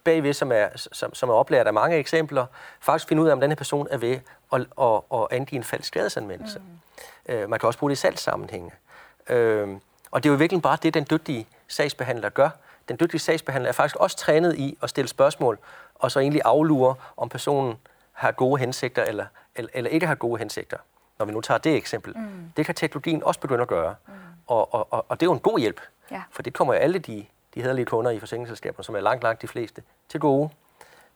[0.03, 2.45] bagved, som er, som, som er oplært af mange eksempler,
[2.79, 4.19] faktisk finde ud af, om den her person er ved
[4.53, 6.59] at, at, at angive en falsk skadesanmeldelse.
[6.59, 7.33] Mm.
[7.33, 8.71] Øh, man kan også bruge det i salgssammenhænge.
[9.29, 9.69] Øh,
[10.11, 12.49] og det er jo virkelig bare det, den dygtige sagsbehandler gør.
[12.89, 15.59] Den dygtige sagsbehandler er faktisk også trænet i at stille spørgsmål,
[15.95, 17.77] og så egentlig aflure, om personen
[18.13, 19.25] har gode hensigter eller,
[19.55, 20.77] eller, eller ikke har gode hensigter.
[21.19, 22.13] Når vi nu tager det eksempel.
[22.17, 22.51] Mm.
[22.57, 23.95] Det kan teknologien også begynde at gøre.
[24.07, 24.13] Mm.
[24.47, 25.81] Og, og, og, og det er jo en god hjælp.
[26.11, 26.23] Ja.
[26.31, 27.25] For det kommer jo alle de,
[27.55, 30.49] de hederlige kunder i forsikringsselskaberne, som er langt, langt de fleste, til gode.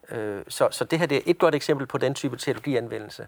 [0.10, 3.28] Øh, så, så det her det er et godt eksempel på den type teknologianvendelse.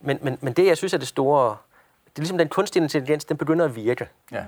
[0.00, 1.56] Men, men, men det, jeg synes er det store,
[2.04, 4.08] det er ligesom den kunstige intelligens, den begynder at virke.
[4.32, 4.44] Ja.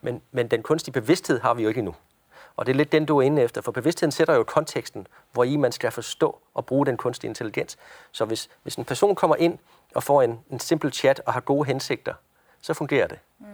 [0.00, 1.94] Men, men den kunstige bevidsthed har vi jo ikke endnu.
[2.56, 5.44] Og det er lidt den, du er inde efter, for bevidstheden sætter jo konteksten, hvor
[5.44, 7.78] i man skal forstå og bruge den kunstige intelligens.
[8.12, 9.58] Så hvis, hvis en person kommer ind
[9.94, 12.14] og får en, en simpel chat og har gode hensigter,
[12.60, 13.18] så fungerer det.
[13.38, 13.46] Mm.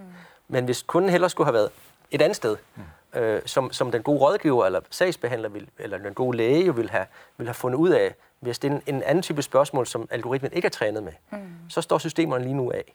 [0.48, 1.70] Men hvis kunden heller skulle have været
[2.10, 2.82] et andet sted, mm.
[3.14, 6.90] Øh, som, som den gode rådgiver eller sagsbehandler vil, eller den gode læge jo vil
[6.90, 10.52] have, vil have fundet ud af, ved at stille en anden type spørgsmål, som algoritmen
[10.52, 11.38] ikke er trænet med, mm.
[11.68, 12.94] så står systemerne lige nu af.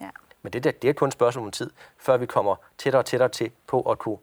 [0.00, 0.08] Ja.
[0.42, 3.06] Men det, der, det er kun et spørgsmål om tid, før vi kommer tættere og
[3.06, 4.18] tættere til på at kunne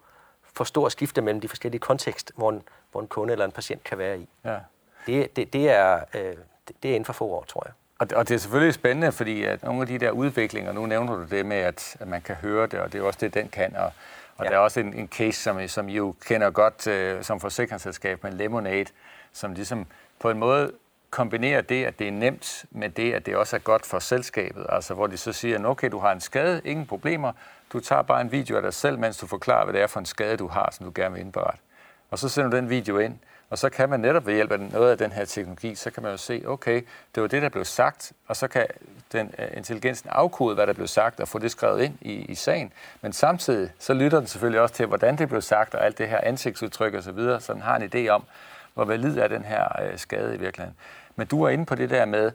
[0.54, 3.84] forstå at skifte mellem de forskellige kontekst, hvor en, hvor en kunde eller en patient
[3.84, 4.28] kan være i.
[4.46, 4.58] Ja.
[5.06, 6.36] Det, det, det, er, øh,
[6.68, 7.74] det, det er inden for få år, tror jeg.
[8.00, 10.86] Og det, og det er selvfølgelig spændende, fordi at nogle af de der udviklinger, nu
[10.86, 13.34] nævner du det med, at, at man kan høre det, og det er også det,
[13.34, 13.76] den kan.
[13.76, 13.92] Og,
[14.40, 14.50] og ja.
[14.50, 18.24] der er også en, en case, som, som I jo kender godt øh, som forsikringsselskab
[18.24, 18.86] med Lemonade,
[19.34, 19.86] som ligesom
[20.20, 20.72] på en måde
[21.10, 24.66] kombinerer det, at det er nemt, med det, at det også er godt for selskabet.
[24.70, 27.32] Altså hvor de så siger, okay, du har en skade, ingen problemer,
[27.74, 30.00] du tager bare en video af dig selv, mens du forklarer, hvad det er for
[30.00, 31.62] en skade, du har, som du gerne vil indberette.
[32.12, 33.20] Og så sender du den video ind,
[33.50, 36.04] og så kan man netop ved hjælp af noget af den her teknologi, så kan
[36.04, 36.82] man jo se, okay,
[37.16, 38.68] det var det, der blev sagt, og så kan
[39.12, 42.36] den uh, intelligensen afkode, hvad der blev sagt, og få det skrevet ind i, i
[42.36, 42.74] sagen.
[43.02, 46.08] Men samtidig, så lytter den selvfølgelig også til, hvordan det blev sagt, og alt det
[46.08, 48.24] her ansigtsudtryk og så videre, så den har en idé om,
[48.74, 50.78] hvor valid er den her uh, skade i virkeligheden.
[51.16, 52.32] Men du er inde på det der med,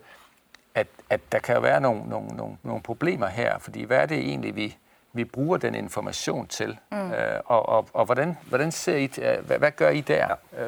[0.74, 4.18] at, at der kan være nogle, nogle, nogle, nogle problemer her, fordi hvad er det
[4.18, 4.76] egentlig, vi,
[5.12, 6.78] vi bruger den information til.
[6.92, 7.12] Mm.
[7.12, 10.28] Øh, og og, og hvordan, hvordan ser I, øh, hvad, hvad gør I der?
[10.58, 10.64] Ja.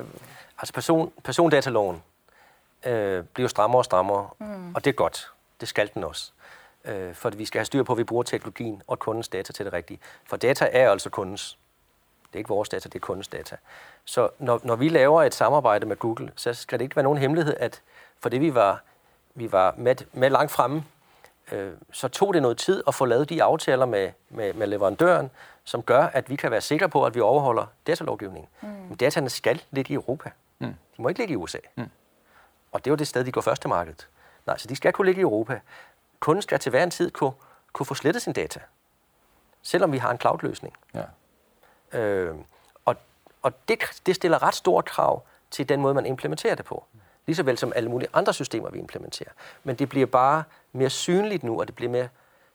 [0.59, 2.03] Altså person, persondataloven
[2.87, 4.75] øh, bliver strammere og strammere, mm.
[4.75, 5.31] og det er godt.
[5.61, 6.31] Det skal den også.
[6.85, 9.64] Øh, for vi skal have styr på, at vi bruger teknologien og kundens data til
[9.64, 10.01] det rigtige.
[10.25, 11.59] For data er altså kundens.
[12.27, 13.57] Det er ikke vores data, det er kundens data.
[14.05, 17.19] Så når, når vi laver et samarbejde med Google, så skal det ikke være nogen
[17.19, 17.83] hemmelighed, at
[18.21, 18.83] for det vi var,
[19.35, 20.85] vi var med, med langt fremme,
[21.53, 25.31] øh, så tog det noget tid at få lavet de aftaler med, med, med leverandøren,
[25.64, 28.49] som gør, at vi kan være sikre på, at vi overholder datalovgivningen.
[28.62, 28.69] Mm.
[28.69, 30.31] Men dataene skal ligge i Europa.
[30.59, 30.75] Mm.
[30.97, 31.59] De må ikke ligge i USA.
[31.77, 31.90] Mm.
[32.73, 34.09] Og det er jo det sted, de går først til markedet.
[34.47, 35.61] Nej, så de skal kunne ligge i Europa.
[36.21, 37.33] Kunden skal til hver en tid kunne,
[37.73, 38.61] kunne få slettet sin data,
[39.62, 40.77] selvom vi har en cloud-løsning.
[40.95, 41.99] Ja.
[41.99, 42.37] Øh,
[42.85, 42.97] og
[43.42, 46.85] og det, det stiller ret store krav til den måde, man implementerer det på.
[47.27, 49.31] Lige så vel som alle mulige andre systemer, vi implementerer.
[49.64, 52.09] Men det bliver bare mere synligt nu, og det, bliver mere,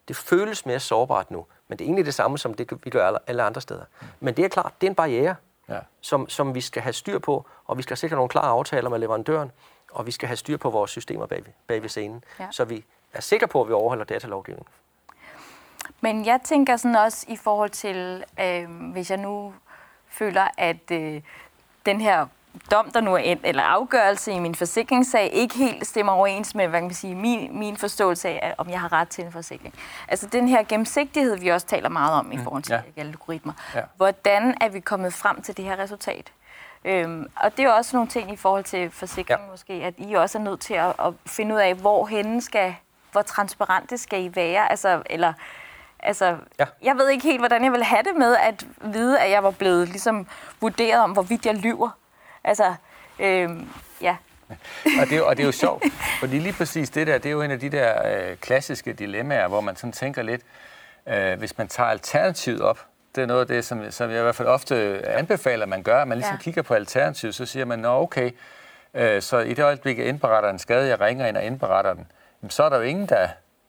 [0.07, 1.45] det føles mere sårbart nu.
[1.67, 3.83] Men det er egentlig det samme, som det, vi gør alle andre steder.
[4.19, 5.35] Men det er klart, det er en barriere,
[5.71, 5.79] ja.
[6.01, 8.99] som, som vi skal have styr på, og vi skal sikre nogle klare aftaler med
[8.99, 9.51] leverandøren,
[9.91, 12.47] og vi skal have styr på vores systemer bag, bag ved scenen, ja.
[12.51, 14.67] så vi er sikre på, at vi overholder datalovgivningen.
[16.01, 19.53] Men jeg tænker sådan også i forhold til, øh, hvis jeg nu
[20.07, 21.21] føler, at øh,
[21.86, 22.27] den her
[22.71, 26.67] dom, der nu er endt, eller afgørelse i min forsikringssag, ikke helt stemmer overens med,
[26.67, 29.73] hvad kan man sige, min, min forståelse af, om jeg har ret til en forsikring.
[30.07, 33.01] Altså den her gennemsigtighed, vi også taler meget om i mm, forhold til ja.
[33.01, 33.53] algoritmer.
[33.75, 33.81] Ja.
[33.97, 36.31] Hvordan er vi kommet frem til det her resultat?
[36.85, 39.51] Øhm, og det er også nogle ting i forhold til forsikring ja.
[39.51, 42.75] måske, at I også er nødt til at, at finde ud af, hvor henne skal,
[43.11, 45.33] hvor transparent det skal I være, altså, eller
[46.03, 46.65] Altså, ja.
[46.83, 49.51] jeg ved ikke helt, hvordan jeg vil have det med at vide, at jeg var
[49.51, 50.27] blevet ligesom
[50.61, 51.89] vurderet om, hvorvidt jeg lyver.
[52.43, 52.73] Altså,
[53.19, 53.69] øhm,
[54.01, 54.15] ja.
[55.01, 55.84] og, det er, og det er jo sjovt,
[56.19, 59.47] fordi lige præcis det der, det er jo en af de der øh, klassiske dilemmaer,
[59.47, 60.41] hvor man sådan tænker lidt,
[61.08, 64.21] øh, hvis man tager alternativet op, det er noget af det, som, som jeg i
[64.21, 66.41] hvert fald ofte anbefaler, man gør, at man ligesom ja.
[66.41, 68.32] kigger på alternativet, så siger man, nå okay,
[68.93, 72.08] øh, så i det øjeblik, jeg indberetter en skade, jeg ringer ind og indberetter den,
[72.49, 73.27] så er der jo ingen, der,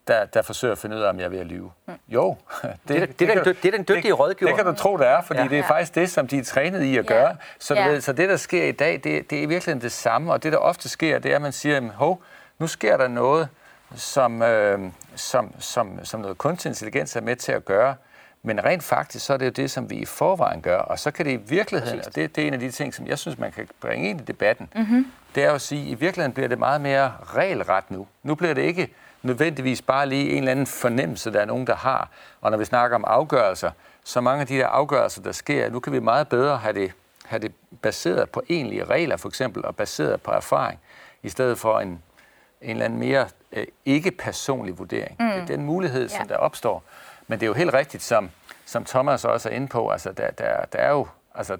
[0.09, 1.73] der, der forsøger at finde ud af, om jeg er ved at lyve.
[1.87, 1.95] Mm.
[2.09, 2.37] Jo.
[2.63, 4.51] Det, det, det, det, det, det er den dygtige det, rådgiver.
[4.51, 5.49] Det kan du tro, det er, fordi ja.
[5.49, 7.15] det er faktisk det, som de er trænet i at ja.
[7.15, 7.37] gøre.
[7.59, 7.93] Så, ja.
[7.93, 10.53] det, så det, der sker i dag, det, det er virkelig det samme, og det,
[10.53, 12.23] der ofte sker, det er, at man siger, hov,
[12.59, 13.49] nu sker der noget,
[13.95, 14.79] som, øh,
[15.17, 17.95] som, som, som noget kunstig intelligens er med til at gøre,
[18.43, 21.11] men rent faktisk, så er det jo det, som vi i forvejen gør, og så
[21.11, 23.39] kan det i virkeligheden, og det, det er en af de ting, som jeg synes,
[23.39, 25.07] man kan bringe ind i debatten, mm-hmm.
[25.35, 28.07] det er jo at sige, at i virkeligheden bliver det meget mere regelret nu.
[28.23, 31.77] Nu bliver det ikke nødvendigvis bare lige en eller anden fornemmelse, der er nogen, der
[31.77, 32.09] har.
[32.41, 33.71] Og når vi snakker om afgørelser,
[34.05, 36.93] så mange af de der afgørelser, der sker, nu kan vi meget bedre have det,
[37.25, 40.81] have det baseret på egentlige regler, for eksempel, og baseret på erfaring,
[41.23, 45.17] i stedet for en, en eller anden mere øh, ikke-personlig vurdering.
[45.21, 45.31] Mm.
[45.31, 46.35] Det er den mulighed, som ja.
[46.35, 46.83] der opstår.
[47.27, 48.31] Men det er jo helt rigtigt, som,
[48.65, 51.57] som Thomas også er inde på, altså der, der, der er jo altså,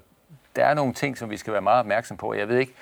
[0.55, 2.33] der er nogle ting, som vi skal være meget opmærksom på.
[2.33, 2.73] Jeg ved ikke,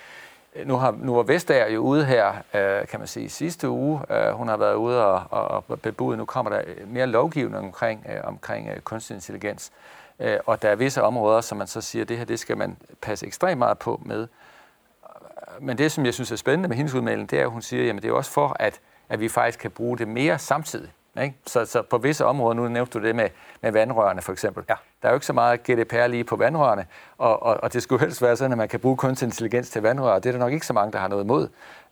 [0.66, 4.02] nu har nu var Vestager jo ude her, øh, kan man sige, sidste uge.
[4.10, 8.06] Øh, hun har været ude og, og, og bebudet, nu kommer der mere lovgivning omkring,
[8.10, 9.72] øh, omkring øh, kunstig intelligens.
[10.20, 12.78] Øh, og der er visse områder, som man så siger, det her det skal man
[13.02, 14.28] passe ekstremt meget på med.
[15.60, 17.94] Men det, som jeg synes er spændende med hendes udmelding, det er, at hun siger,
[17.94, 20.92] at det er også for, at, at vi faktisk kan bruge det mere samtidig.
[21.20, 21.36] Ikke?
[21.48, 23.30] Så, så på visse områder, nu nævnte du det med,
[23.62, 24.76] med vandrørene for eksempel, ja.
[25.02, 26.86] der er jo ikke så meget GDPR lige på vandrørene,
[27.18, 29.82] og, og, og det skulle helst være sådan, at man kan bruge kunstig intelligens til
[29.82, 31.48] vandrør, og det er der nok ikke så mange, der har noget imod.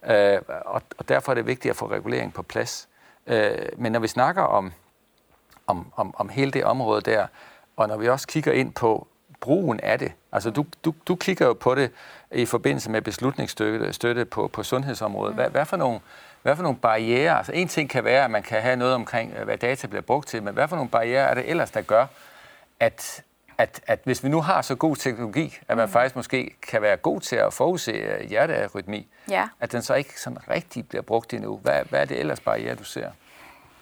[0.06, 2.88] Øh, og, og derfor er det vigtigt at få regulering på plads.
[3.28, 4.72] Øh, men når vi snakker om,
[5.68, 7.28] om, om, om hele det område der,
[7.78, 9.08] og når vi også kigger ind på
[9.40, 11.92] brugen af det, altså du, du, du kigger jo på det
[12.32, 15.36] i forbindelse med beslutningsstøtte støtte på, på sundhedsområdet.
[15.36, 16.00] Hvad, hvad for nogle
[16.42, 19.34] hvad for nogle barriere, altså en ting kan være, at man kan have noget omkring,
[19.34, 21.82] øh, hvad data bliver brugt til, men hvad for nogle barriere er det ellers, der
[21.82, 22.06] gør,
[22.80, 23.24] at,
[23.58, 25.92] at, at hvis vi nu har så god teknologi, at man mm.
[25.92, 29.48] faktisk måske kan være god til at forudse øh, hjertearytmi, ja.
[29.60, 31.58] at den så ikke sådan rigtig bliver brugt endnu.
[31.58, 33.12] Hvad, hvad er det ellers barriere, du ser?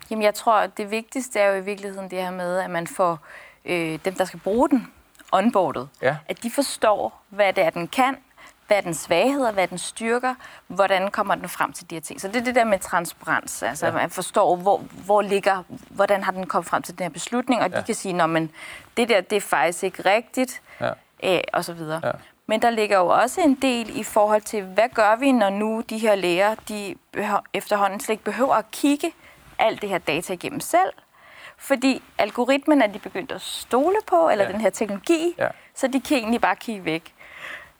[0.10, 2.88] Jamen jeg tror, at det vigtigste er jo i virkeligheden det her med, at man
[2.88, 3.20] får
[3.65, 4.88] øh, dem, der skal bruge den,
[5.32, 5.89] onboardet.
[6.02, 6.17] Ja.
[6.28, 8.17] At de forstår, hvad det er, den kan,
[8.67, 10.36] hvad er den svagheder, hvad er den styrker,
[10.67, 12.21] hvordan kommer den frem til de her ting.
[12.21, 13.91] Så det er det der med transparens, altså ja.
[13.91, 17.69] man forstår, hvor, hvor ligger, hvordan har den kommet frem til den her beslutning, og
[17.69, 17.80] ja.
[17.80, 18.49] de kan sige, at
[18.97, 20.91] det der, det er faktisk ikke rigtigt, ja.
[21.23, 22.01] øh, og så videre.
[22.03, 22.12] Ja.
[22.47, 25.84] Men der ligger jo også en del i forhold til, hvad gør vi, når nu
[25.89, 26.95] de her læger, de
[27.53, 29.12] efterhånden slet ikke behøver at kigge
[29.60, 30.93] alt det her data igennem selv,
[31.58, 34.51] fordi algoritmen er de begyndt at stole på, eller ja.
[34.51, 35.47] den her teknologi, ja.
[35.75, 37.13] så de kan egentlig bare kigge væk.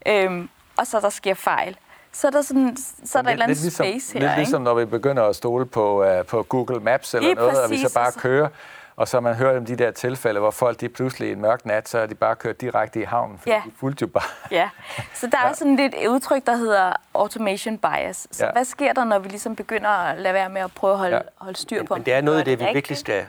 [0.06, 1.78] Øhm, og så der sker fejl.
[2.12, 4.20] Så er der, sådan, så er der lidt, et eller andet ligesom, space her.
[4.20, 7.50] Lidt ligesom når vi begynder at stole på, uh, på Google Maps eller Lige noget,
[7.52, 8.48] præcis, og vi så bare kører.
[8.96, 11.90] Og så man hører om de der tilfælde, hvor folk de pludselig en mørk nat,
[11.90, 13.62] så er de bare kørt direkte i havnen, fordi Ja.
[13.66, 14.24] de fulgte jo bare.
[14.52, 14.70] Ja,
[15.14, 18.28] så der er sådan lidt et udtryk, der hedder automation bias.
[18.32, 18.46] Så Ja.
[18.46, 18.52] ja.
[18.52, 21.16] hvad sker der, når vi ligesom begynder at lade være med at prøve at holde,
[21.16, 21.22] Ja.
[21.22, 21.30] ja.
[21.46, 22.76] holde styr på, om Men det er noget af det, vi rigtigt?
[22.76, 23.26] virkelig skal,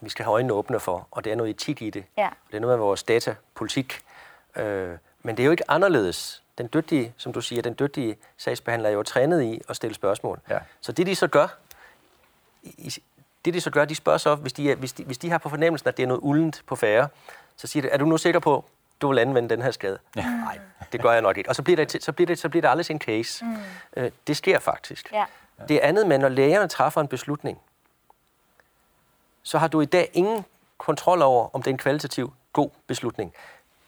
[0.00, 2.04] vi skal have øjnene åbne for, og det er noget etik i det.
[2.18, 2.28] Ja.
[2.50, 4.00] Det er noget af vores datapolitik.
[4.56, 4.88] Øh,
[5.22, 6.42] men det er jo ikke anderledes.
[6.58, 10.40] Den dygtige, som du siger, den dygtige sagsbehandler er jo trænet i at stille spørgsmål.
[10.50, 10.58] Ja.
[10.80, 11.46] Så det, de så gør,
[12.62, 12.94] i,
[13.44, 15.38] det, de så gør, de spørger så, hvis de, er, hvis, de, hvis de har
[15.38, 17.08] på fornemmelsen, at det er noget uldent på færre,
[17.56, 18.64] så siger de, er du nu sikker på,
[19.00, 19.98] du vil anvende den her skade?
[20.16, 20.22] Ja.
[20.22, 20.58] Nej,
[20.92, 21.50] det gør jeg nok ikke.
[21.50, 23.44] Og så bliver det, så bliver det, så bliver det aldrig en case.
[23.44, 23.56] Mm.
[23.96, 25.12] Øh, det sker faktisk.
[25.12, 25.24] Ja.
[25.68, 27.60] Det andet med, når lægerne træffer en beslutning,
[29.42, 30.44] så har du i dag ingen
[30.78, 33.34] kontrol over, om det er en kvalitativ god beslutning.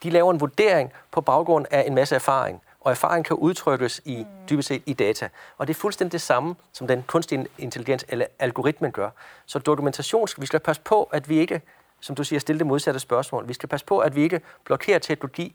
[0.02, 4.26] De laver en vurdering på baggrund af en masse erfaring, og erfaring kan udtrykkes i
[4.50, 5.28] dybest set i data.
[5.58, 9.10] Og det er fuldstændig det samme, som den kunstige intelligens eller algoritmen gør.
[9.46, 11.60] Så dokumentation, vi skal passe på, at vi ikke,
[12.00, 13.48] som du siger, stille det modsatte spørgsmål.
[13.48, 15.54] Vi skal passe på, at vi ikke blokerer teknologi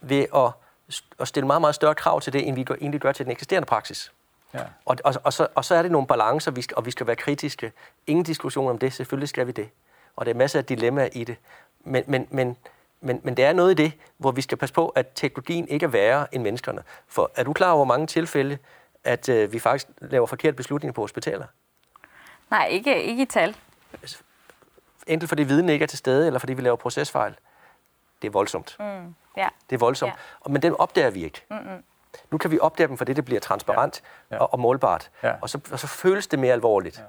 [0.00, 0.50] ved at,
[1.20, 3.32] at stille meget, meget større krav til det, end vi gør- egentlig gør til den
[3.32, 4.12] eksisterende praksis.
[4.54, 4.62] Ja.
[4.84, 7.06] Og, og, og, så, og så er det nogle balancer, vi skal, og vi skal
[7.06, 7.72] være kritiske.
[8.06, 9.68] Ingen diskussion om det, selvfølgelig skal vi det.
[10.16, 11.36] Og der er masser af dilemmaer i det.
[11.84, 12.56] Men, men, men,
[13.00, 15.84] men, men der er noget i det, hvor vi skal passe på, at teknologien ikke
[15.84, 16.82] er værre end menneskerne.
[17.08, 18.58] For er du klar over mange tilfælde,
[19.04, 21.46] at øh, vi faktisk laver forkerte beslutninger på hospitaler?
[22.50, 23.56] Nej, ikke, ikke i tal.
[25.06, 27.34] Enten fordi viden ikke er til stede, eller fordi vi laver procesfejl.
[28.22, 28.76] Det er voldsomt.
[28.80, 29.14] Mm.
[29.36, 29.48] Ja.
[29.70, 30.12] Det er voldsomt.
[30.46, 30.50] Ja.
[30.52, 31.42] Men den opdager vi ikke.
[31.50, 31.82] Mm-mm.
[32.30, 34.36] Nu kan vi opdage dem, for det, det bliver transparent Ja.
[34.36, 34.42] ja.
[34.42, 35.10] og, og målbart.
[35.22, 35.32] Ja.
[35.42, 36.98] Og, så, og så føles det mere alvorligt.
[36.98, 37.02] Ja.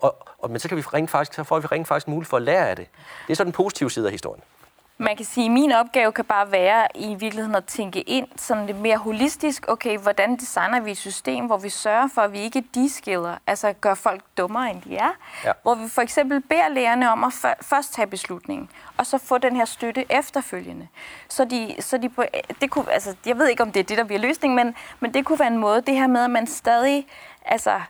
[0.00, 2.36] Og, og, men så, kan vi rent faktisk, så får vi rent faktisk mulighed for
[2.36, 2.88] at lære af det.
[3.26, 4.42] Det er så den positive side af historien.
[5.02, 8.66] Man kan sige, at min opgave kan bare være i virkeligheden at tænke ind sådan
[8.66, 9.64] lidt mere holistisk.
[9.68, 13.72] Okay, hvordan designer vi et system, hvor vi sørger for, at vi ikke de-skiller, altså
[13.72, 15.10] gør folk dummere, end de er.
[15.44, 15.52] Ja.
[15.62, 19.38] Hvor vi for eksempel beder lærerne om at før- først tage beslutningen, og så få
[19.38, 20.88] den her støtte efterfølgende.
[21.28, 22.24] Så de, så de på,
[22.60, 25.14] det kunne, altså, jeg ved ikke, om det er det, der bliver løsningen, men, men
[25.14, 27.06] det kunne være en måde, det her med, at man stadig,
[27.44, 27.80] altså,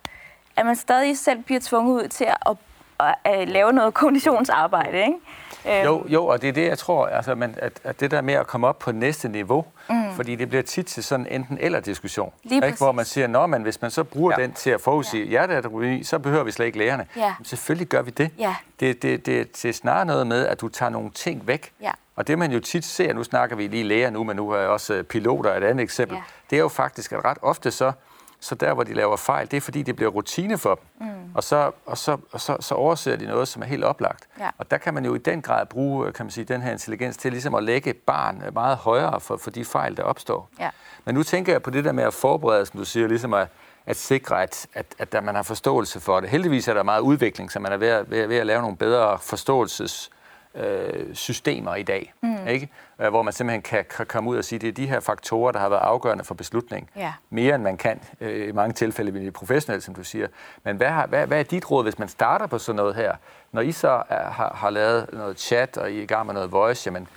[0.57, 2.57] at man stadig selv bliver tvunget ud til at, at,
[3.01, 5.19] at, at lave noget konditionsarbejde, ikke?
[5.67, 8.21] Øhm, Jo, jo, og det er det, jeg tror, altså, man, at, at det der
[8.21, 10.13] med at komme op på næste niveau, mm.
[10.17, 12.67] fordi det bliver tit til sådan enten eller diskussion, Lige ikke?
[12.67, 12.79] præcis.
[12.79, 14.43] hvor man siger, nå, men hvis man så bruger ja.
[14.43, 15.31] Den til at forudsige ja.
[15.31, 17.07] hjerteatrofy, så behøver vi slet ikke lægerne.
[17.17, 17.35] Ja.
[17.39, 18.31] Men selvfølgelig gør vi det.
[18.39, 18.55] Ja.
[18.81, 21.73] Det, det, det, det er snarere noget med, at du tager nogle ting væk.
[21.83, 21.91] Ja.
[22.17, 24.59] Og det man jo tit ser, nu snakker vi lige læger nu, men nu er
[24.59, 26.23] jeg også øh, piloter et andet eksempel, Ja.
[26.51, 27.93] det er jo faktisk, at ret ofte så,
[28.41, 31.09] så der, hvor de laver fejl, det er fordi, det bliver rutine for dem.
[31.09, 31.15] Mm.
[31.35, 34.29] Og, så, og, så, og så, så overser de noget, som er helt oplagt.
[34.39, 34.51] Ja.
[34.59, 36.73] Og der kan man jo i den grad bruge øh, kan man sige, den her
[36.73, 40.49] intelligens til ligesom at lægge barn øh, meget højere for, for de fejl, der opstår.
[40.59, 40.71] Ja.
[41.05, 43.49] Men nu tænker jeg på det der med at forberede, som du siger, ligesom at,
[43.87, 46.31] at sikre, at, at, at der, man har forståelse for det.
[46.31, 48.77] Heldigvis er der meget udvikling, så man er ved at, ved, ved at lave nogle
[48.77, 50.11] bedre forståelses
[50.55, 52.47] øh, systemer i dag, mm.
[52.47, 52.69] ikke?
[53.01, 55.01] Øh, hvor man simpelthen kan, kan komme ud og sige, at det er de her
[55.01, 56.89] faktorer, der har været afgørende for beslutningen.
[56.97, 57.13] Ja.
[57.31, 60.27] Mere end man kan øh, i mange tilfælde ved det professionelle, som du siger.
[60.65, 63.15] Men hvad, har, hvad, hvad er dit råd, hvis man starter på sådan noget her?
[63.53, 66.35] Når I så er, har, har lavet noget chat, og I er i gang med
[66.35, 67.09] noget voice, jamen,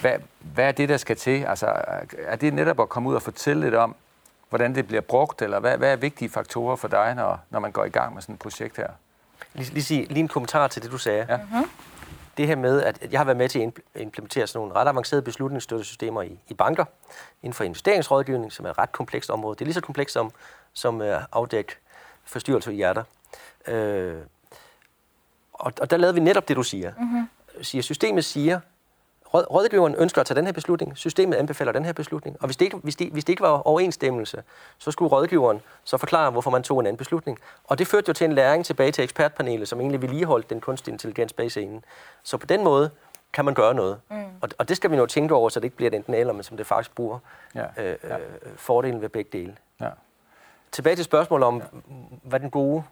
[0.00, 1.44] hvad, hvad er det, der skal til?
[1.44, 1.66] Altså,
[2.26, 3.94] er det netop at komme ud og fortælle lidt om,
[4.48, 7.72] hvordan det bliver brugt, eller hvad, hvad er vigtige faktorer for dig, når, når man
[7.72, 8.88] går i gang med sådan et projekt her?
[9.54, 11.26] Lige, lige, sige, lige en kommentar til det, du sagde.
[11.28, 11.38] Ja.
[12.40, 14.88] Det her med, at jeg har været med til at impl- implementere sådan nogle ret
[14.88, 16.84] avancerede beslutningsstøttesystemer i, i banker,
[17.42, 19.54] inden for investeringsrådgivning, som er et ret komplekst område.
[19.54, 20.30] Det er lige så komplekst som,
[20.72, 21.78] som uh, afdæk
[22.24, 23.02] forstyrrelser i hjerter.
[23.66, 24.20] Øh,
[25.52, 26.92] og, og der lavede vi netop det, du siger.
[26.98, 27.28] Mm-hmm.
[27.62, 28.60] siger systemet siger,
[29.34, 32.64] rådgiveren ønsker at tage den her beslutning, systemet anbefaler den her beslutning, og hvis det,
[32.64, 34.42] ikke, hvis, det, hvis det ikke var overensstemmelse,
[34.78, 37.38] så skulle rådgiveren så forklare, hvorfor man tog en anden beslutning.
[37.64, 40.92] Og det førte jo til en læring tilbage til ekspertpanelet, som egentlig vedligeholdt den kunstige
[40.92, 41.84] intelligens bag scenen.
[42.22, 42.90] Så på den måde
[43.32, 44.00] kan man gøre noget.
[44.10, 44.16] Mm.
[44.40, 46.32] Og, og det skal vi nu tænke over, så det ikke bliver et enten eller,
[46.32, 47.18] men som det faktisk bruger
[47.54, 47.64] Ja.
[47.76, 48.18] øh, Ja.
[48.18, 48.22] øh,
[48.56, 49.56] fordelen ved begge dele.
[49.80, 49.88] Ja.
[50.72, 51.62] Tilbage til spørgsmålet om,
[52.22, 52.82] hvad den gode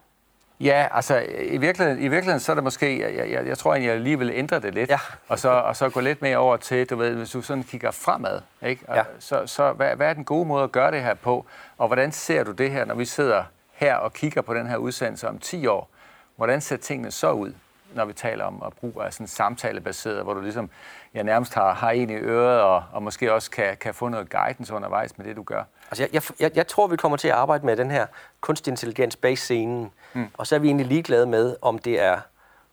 [0.61, 3.89] Ja, altså i virkeligheden, i virkeligheden så er det måske, jeg, jeg, jeg tror egentlig,
[3.91, 4.99] jeg lige vil ændre det lidt, Ja.
[5.29, 7.91] og, så, og så gå lidt mere over til, du ved, hvis du sådan kigger
[7.91, 8.83] fremad, ikke?
[8.89, 9.03] Og Ja.
[9.19, 11.47] så, så hvad, hvad er den gode måde at gøre det her på,
[11.79, 14.77] og hvordan ser du det her, når vi sidder her og kigger på den her
[14.77, 15.89] udsendelse om 10 år?
[16.37, 17.53] Hvordan ser tingene så ud,
[17.95, 20.71] når vi taler om at bruge af sådan samtalebaseret, hvor du ligesom
[21.15, 24.31] ja, nærmest har, har en i øret, og, og måske også kan, kan få noget
[24.31, 25.63] guidance undervejs med det, du gør?
[25.91, 28.07] Altså, jeg, jeg, jeg, tror, vi kommer til at arbejde med den her
[28.41, 29.91] kunstig intelligens bag scenen.
[30.13, 30.27] Mm.
[30.35, 32.21] Og så er vi egentlig ligeglade med, om det er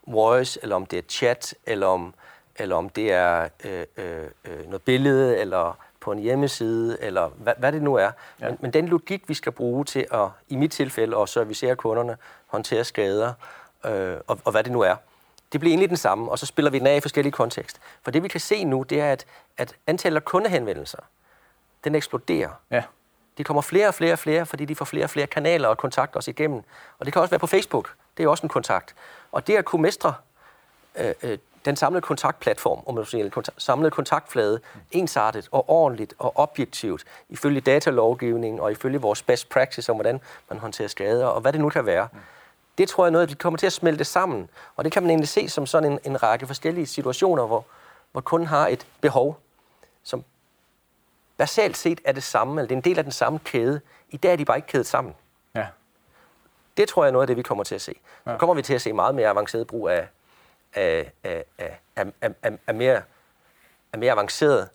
[0.08, 2.14] voice, eller om det er chat, eller om,
[2.56, 7.54] eller om det er øh, øh, øh, noget billede, eller på en hjemmeside, eller hvad,
[7.58, 8.12] hvad det nu er.
[8.42, 8.50] Ja.
[8.50, 12.18] Men, men den logik, vi skal bruge til at, i mit tilfælde, at servicere kunderne,
[12.48, 13.34] håndtere skader,
[13.86, 14.96] øh, og, og hvad det nu er,
[15.52, 17.80] det bliver egentlig den samme, og så spiller vi den af i forskellige kontekst.
[18.04, 19.26] For det vi kan se nu, det er, at,
[19.58, 21.00] at antallet af kundehenvendelser,
[21.84, 22.50] den eksploderer.
[22.72, 22.84] Ja.
[23.38, 25.78] De kommer flere og flere og flere, fordi de får flere og flere kanaler og
[25.78, 26.64] kontakter os igennem.
[27.00, 27.94] Og det kan også være på Facebook.
[28.18, 28.96] Det er også en kontakt.
[29.32, 30.14] Og det at kunne mestre
[30.96, 34.60] øh, øh, den samlede kontaktplatform, om man sige, kont- samlede kontaktflade,
[34.92, 40.60] ensartet og ordentligt og objektivt, ifølge datalovgivningen og ifølge vores best practice om, hvordan man
[40.60, 42.08] håndterer skader og hvad det nu kan være.
[42.78, 44.50] Det tror jeg er noget, vi kommer til at smelte sammen.
[44.76, 47.66] Og det kan man egentlig se som sådan en, en række forskellige situationer, hvor,
[48.12, 49.40] hvor kunden har et behov,
[50.04, 50.24] som
[51.38, 53.82] basalt set er det samme, eller det er en del af den samme kæde.
[54.10, 55.14] I dag er de bare ikke kædet sammen.
[55.56, 55.68] Ja.
[56.78, 57.96] Det tror jeg er noget af det, vi kommer til at se.
[58.26, 58.32] Ja.
[58.32, 60.08] Så kommer vi til at se meget mere avanceret brug af,
[60.74, 63.02] af, af, af, af, af, af, mere,
[63.94, 64.70] af mere avanceret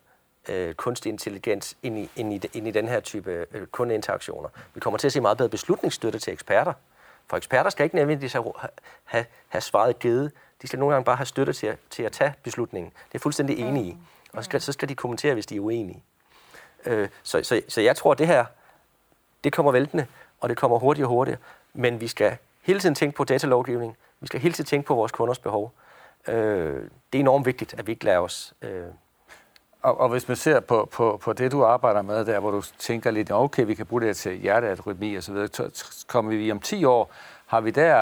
[0.49, 4.49] øh, kunstig intelligens ind i, ind, i, ind i den her type øh, kundeinteraktioner.
[4.73, 6.73] Vi kommer til at se meget bedre beslutningsstøtte til eksperter.
[7.31, 8.53] For eksperter skal ikke nødvendigvis have,
[9.03, 10.31] have, have svaret givet.
[10.61, 12.91] De skal nogle gange bare have støtte til at, til at tage beslutningen.
[12.91, 13.97] Det er jeg fuldstændig enig i.
[14.33, 16.03] Og så skal, så skal de kommentere, hvis de er uenige.
[16.85, 18.45] Øh, så, så, så jeg tror, at det her,
[19.43, 20.05] det kommer væltende,
[20.39, 21.39] og det kommer hurtigere og hurtigere.
[21.73, 23.97] Men vi skal hele tiden tænke på datalovgivning.
[24.19, 25.73] Vi skal hele tiden tænke på vores kunders behov.
[26.27, 28.53] Øh, det er enormt vigtigt, at vi ikke lader os...
[28.61, 28.83] Øh,
[29.81, 32.61] og, og hvis man ser på, på, på det, du arbejder med der, hvor du
[32.79, 36.31] tænker lidt, okay, vi kan bruge det her til hjertearytmi og så videre, så kommer
[36.31, 37.11] vi om 10 år,
[37.45, 37.93] har vi der,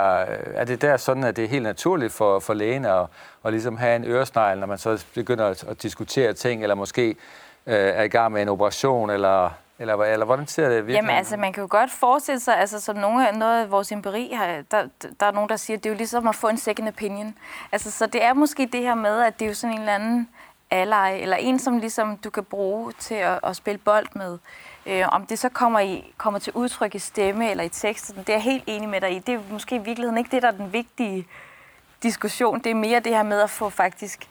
[0.56, 3.06] er det der sådan, at det er helt naturligt for, for lægen at,
[3.46, 7.10] at ligesom have en øresnegl, når man så begynder at, at diskutere ting, eller måske
[7.10, 7.16] øh,
[7.66, 9.50] er i gang med en operation, eller,
[9.80, 10.96] eller, eller hvordan ser det virkelig?
[10.96, 14.32] Jamen altså, man kan jo godt forestille sig, altså som nogle noget af vores empiri
[14.36, 14.84] har, der,
[15.20, 17.36] der er nogen, der siger, at det er jo ligesom at få en second opinion.
[17.72, 19.96] Altså, så det er måske det her med, at det er jo sådan en eller
[19.96, 20.30] anden
[20.72, 24.38] ally, eller en, som ligesom du kan bruge til at, at spille bold med.
[24.86, 28.30] Øh, om det så kommer, i, kommer til udtryk i stemme eller i teksten, det
[28.30, 29.20] er jeg helt enig med dig i.
[29.20, 31.28] Det er måske i virkeligheden ikke det, der er den vigtige
[32.04, 32.60] diskussion.
[32.60, 34.28] Det er mere det her med at få faktisk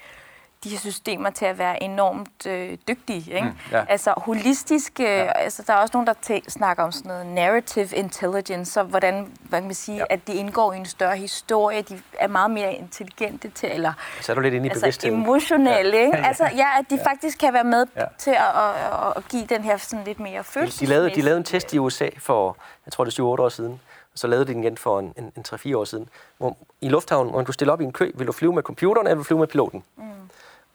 [0.65, 3.35] de her systemer til at være enormt øh, dygtige.
[3.35, 3.47] Ikke?
[3.47, 3.85] Mm, ja.
[3.89, 5.33] Altså holistisk, øh, ja.
[5.33, 9.59] altså, der er også nogen, der snakker om sådan noget narrative intelligence, så hvordan hvad
[9.61, 10.05] kan man sige, ja.
[10.11, 14.33] at de indgår i en større historie, de er meget mere intelligente til, eller så
[14.33, 15.21] er du lidt inde i altså, bevidstheden.
[15.23, 16.05] emotionelle, Ja.
[16.07, 16.19] ikke?
[16.29, 17.11] Altså, ja, at de Ja.
[17.11, 18.05] faktisk kan være med Ja.
[18.19, 20.81] til at, at, at, give den her sådan lidt mere De, følelse.
[20.81, 22.57] de, lavede, de lavede en test i USA for,
[22.87, 23.81] jeg tror det er 7-8 år siden,
[24.15, 27.31] så lavede de den igen for en, en, en 3-4 år siden, hvor i lufthavnen,
[27.31, 29.19] hvor man kunne stille op i en kø, vil du flyve med computeren, eller vil
[29.19, 29.83] du flyve med piloten?
[29.97, 30.03] Mm.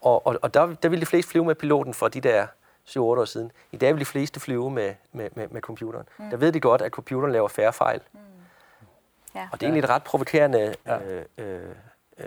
[0.04, 2.47] Og, og, og der, der ville de fleste flyve med piloten for de der
[2.88, 3.51] 7-8 år siden.
[3.72, 6.06] I dag vil de fleste flyve med, med, med, med computeren.
[6.18, 6.30] Mm.
[6.30, 8.01] Der ved de godt, at computeren laver færre fejl.
[8.14, 8.20] Mm.
[9.36, 9.47] Ja.
[9.51, 11.62] Og det er egentlig et ret provokerende øh, øh,
[12.18, 12.26] øh,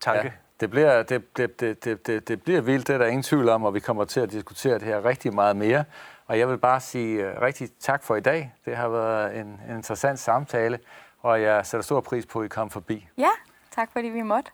[0.00, 0.22] tanke.
[0.22, 3.22] Ja, det bliver, det, det, det, det, det, det bliver vildt, det er der ingen
[3.22, 5.84] tvivl om, og vi kommer til at diskutere det her rigtig meget mere.
[6.26, 8.54] Og jeg vil bare sige uh, rigtig tak for i dag.
[8.64, 10.78] Det har været en, en interessant samtale,
[11.20, 13.08] og jeg sætter stor pris på, at I kom forbi.
[13.18, 13.30] Ja,
[13.70, 14.50] tak fordi vi måtte.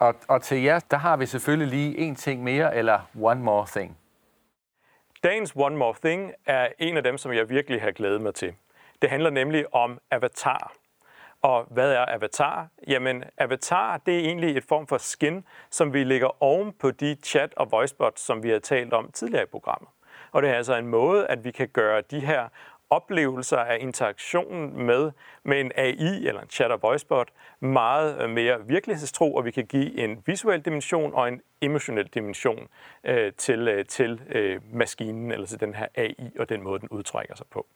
[0.00, 3.66] Og, og til jer, der har vi selvfølgelig lige en ting mere, eller one more
[3.66, 3.98] thing.
[5.24, 8.54] Dagens One More Thing er en af dem, som jeg virkelig har glædet mig til.
[9.02, 10.72] Det handler nemlig om avatar.
[11.42, 12.68] Og hvad er avatar?
[12.88, 17.16] Jamen, avatar det er egentlig et form for skin, som vi lægger oven på de
[17.26, 19.88] chat- og voicebots, som vi har talt om tidligere i programmet.
[20.32, 22.48] Og det er altså en måde, at vi kan gøre de her
[22.90, 25.10] oplevelser af interaktionen med,
[25.42, 27.28] med en AI eller en chat- og voicebot
[27.60, 32.68] meget øh, mere virkelighedstro, og vi kan give en visuel dimension og en emotionel dimension
[33.04, 36.88] øh, til, øh, til øh, maskinen, eller til den her AI og den måde, den
[36.88, 37.66] udtrækker sig på.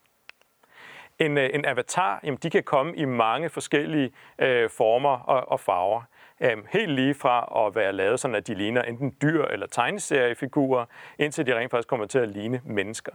[1.19, 5.59] En, øh, en avatar, jamen, de kan komme i mange forskellige øh, former og, og
[5.59, 6.01] farver.
[6.39, 10.85] Øhm, helt lige fra at være lavet sådan, at de ligner enten dyr eller tegneseriefigurer,
[11.19, 13.11] indtil de rent faktisk kommer til at ligne mennesker.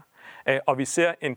[0.48, 1.36] Øh, og vi ser en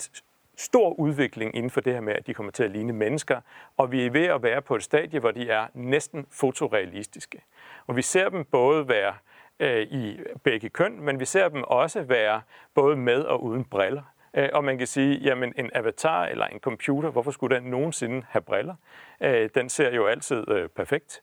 [0.57, 3.41] stor udvikling inden for det her med, at de kommer til at ligne mennesker,
[3.77, 7.41] og vi er ved at være på et stadie, hvor de er næsten fotorealistiske.
[7.87, 9.13] Og vi ser dem både være
[9.59, 12.41] øh, i begge køn, men vi ser dem også være
[12.73, 14.01] både med og uden briller.
[14.33, 18.25] Øh, og man kan sige, jamen en avatar eller en computer, hvorfor skulle den nogensinde
[18.29, 18.75] have briller?
[19.21, 21.21] Øh, den ser jo altid øh, perfekt.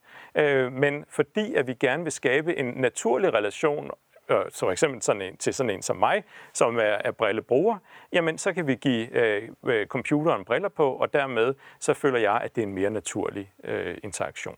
[0.72, 3.90] Men fordi at vi gerne vil skabe en naturlig relation
[4.30, 7.78] øh, så for eksempel sådan en, til sådan en som mig, som er, er brillebruger,
[8.12, 12.40] jamen så kan vi give øh, øh, computeren briller på, og dermed så føler jeg,
[12.44, 14.56] at det er en mere naturlig øh, interaktion.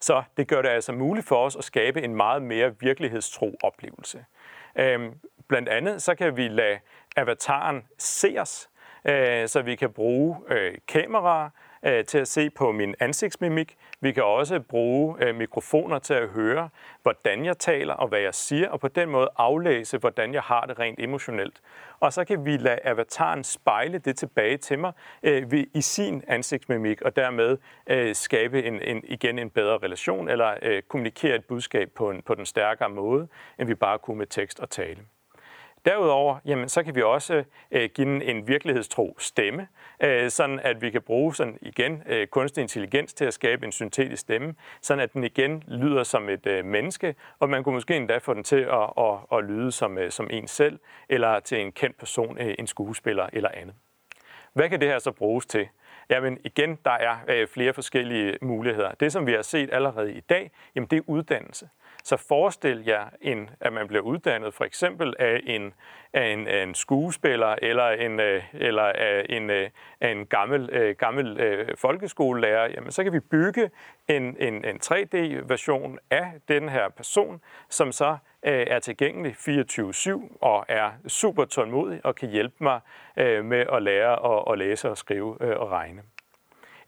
[0.00, 4.24] Så det gør det altså muligt for os at skabe en meget mere virkelighedstro oplevelse.
[4.76, 6.78] Øhm, blandt andet så kan vi lade
[7.16, 8.70] avataren se os,
[9.04, 11.50] øh, så vi kan bruge øh, kameraer
[11.84, 13.76] øh, til at se på min ansigtsmimik.
[14.00, 16.68] Vi kan også bruge øh, mikrofoner til at høre,
[17.02, 20.66] hvordan jeg taler og hvad jeg siger, og på den måde aflæse, hvordan jeg har
[20.66, 21.60] det rent emotionelt.
[22.00, 26.22] Og så kan vi lade avataren spejle det tilbage til mig øh, ved, i sin
[26.28, 31.44] ansigtsmimik, og dermed øh, skabe en, en, igen en bedre relation, eller øh, kommunikere et
[31.44, 33.28] budskab på, en, på den stærkere måde,
[33.58, 35.00] end vi bare kunne med tekst og tale.
[35.84, 39.68] Derudover, jamen, så kan vi også øh, give den en virkelighedstro stemme,
[40.00, 43.72] øh, sådan at vi kan bruge sådan igen øh, kunstig intelligens til at skabe en
[43.72, 47.96] syntetisk stemme, sådan at den igen lyder som et øh, menneske, og man kunne måske
[47.96, 50.78] endda få den til at, at, at lyde som, øh, som en selv,
[51.08, 53.74] eller til en kendt person, øh, en skuespiller eller andet.
[54.52, 55.68] Hvad kan det her så bruges til?
[56.10, 58.92] Jamen igen, der er øh, flere forskellige muligheder.
[58.92, 61.68] Det, som vi har set allerede i dag, jamen det er uddannelse.
[62.04, 65.74] Så forestil jer, en, at man bliver uddannet for eksempel af en,
[66.12, 70.70] af en, af en skuespiller eller en, øh, eller af en, øh, af en gammel,
[70.72, 71.40] øh, gammel
[71.76, 73.70] folkeskolelærer, jamen, så kan vi bygge
[74.08, 80.64] en, en, en 3D-version af den her person, som så Øh, er tilgængelig 24-7 og
[80.68, 82.80] er super tålmodig og kan hjælpe mig
[83.16, 86.02] øh, med at lære at, at læse og skrive øh, og regne.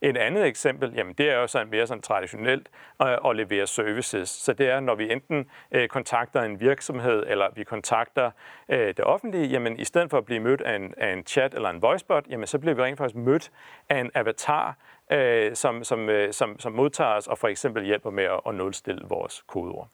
[0.01, 4.29] Et andet eksempel, jamen det er jo sådan mere sådan traditionelt at, at levere services.
[4.29, 8.31] Så det er, når vi enten øh, kontakter en virksomhed, eller vi kontakter
[8.69, 11.53] øh, det offentlige, jamen i stedet for at blive mødt af en, af en chat
[11.53, 13.51] eller en voicebot, jamen så bliver vi rent faktisk mødt
[13.89, 14.75] af en avatar,
[15.11, 18.55] øh, som, som, øh, som, som modtager os og for eksempel hjælper med at, at
[18.55, 19.89] nulstille vores kodeord.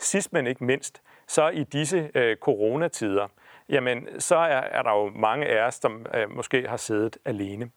[0.00, 3.28] Sidst men ikke mindst, så i disse øh, coronatider,
[3.68, 7.70] jamen så er, er der jo mange af os, som øh, måske har siddet alene.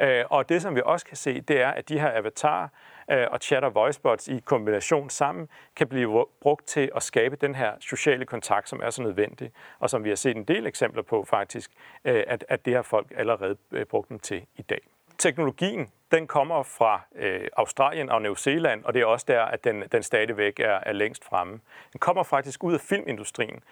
[0.00, 2.68] Øh, og det, som vi også kan se, det er, at de her avatarer
[3.10, 7.54] øh, og chat og voicebots i kombination sammen kan blive brugt til at skabe den
[7.54, 11.02] her sociale kontakt, som er så nødvendig, og som vi har set en del eksempler
[11.02, 11.70] på faktisk,
[12.04, 14.80] øh, at, at det har folk allerede øh, brugt dem til i dag.
[15.20, 19.64] Teknologien, den kommer fra øh, Australien og New Zealand, og det er også der, at
[19.64, 21.60] den, den stadigvæk er, er længst fremme.
[21.92, 23.62] Den kommer faktisk ud af filmindustrien,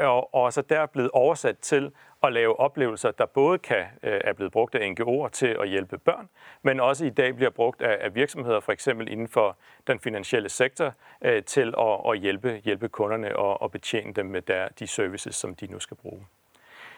[0.00, 1.92] øh, og, og så der er blevet oversat til
[2.22, 5.98] at lave oplevelser, der både kan øh, er blevet brugt af NGO'er til at hjælpe
[5.98, 6.28] børn,
[6.62, 10.48] men også i dag bliver brugt af, af virksomheder, for eksempel inden for den finansielle
[10.48, 10.92] sektor,
[11.22, 15.34] øh, til at, at hjælpe, hjælpe kunderne og, og betjene dem med der, de services,
[15.34, 16.26] som de nu skal bruge.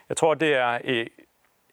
[0.09, 1.07] Jeg tror, det er øh,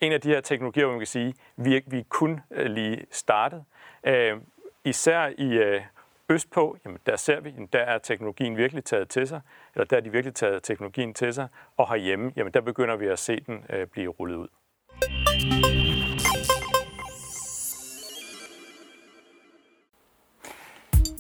[0.01, 3.63] en af de her teknologier, hvor man kan sige, vi, vi kun øh, lige startet.
[4.03, 4.37] Øh,
[4.83, 5.81] især i øh,
[6.29, 9.41] Østpå, jamen der ser vi, jamen der er teknologien virkelig taget til sig,
[9.75, 13.07] eller der er de virkelig taget teknologien til sig, og herhjemme, jamen der begynder vi
[13.07, 14.47] at se den øh, blive rullet ud.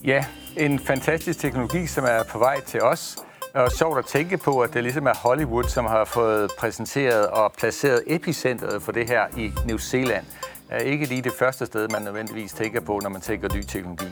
[0.05, 0.25] Ja,
[0.57, 3.25] en fantastisk teknologi, som er på vej til os.
[3.55, 7.51] Og sjovt at tænke på, at det ligesom er Hollywood, som har fået præsenteret og
[7.57, 10.25] placeret epicentret for det her i New Zealand.
[10.69, 14.07] Er ikke lige det første sted, man nødvendigvis tænker på, når man tænker ny teknologi.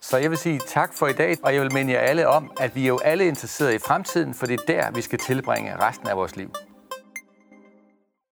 [0.00, 2.50] Så jeg vil sige tak for i dag, og jeg vil minde jer alle om,
[2.60, 5.76] at vi er jo alle interesseret i fremtiden, for det er der, vi skal tilbringe
[5.76, 6.50] resten af vores liv.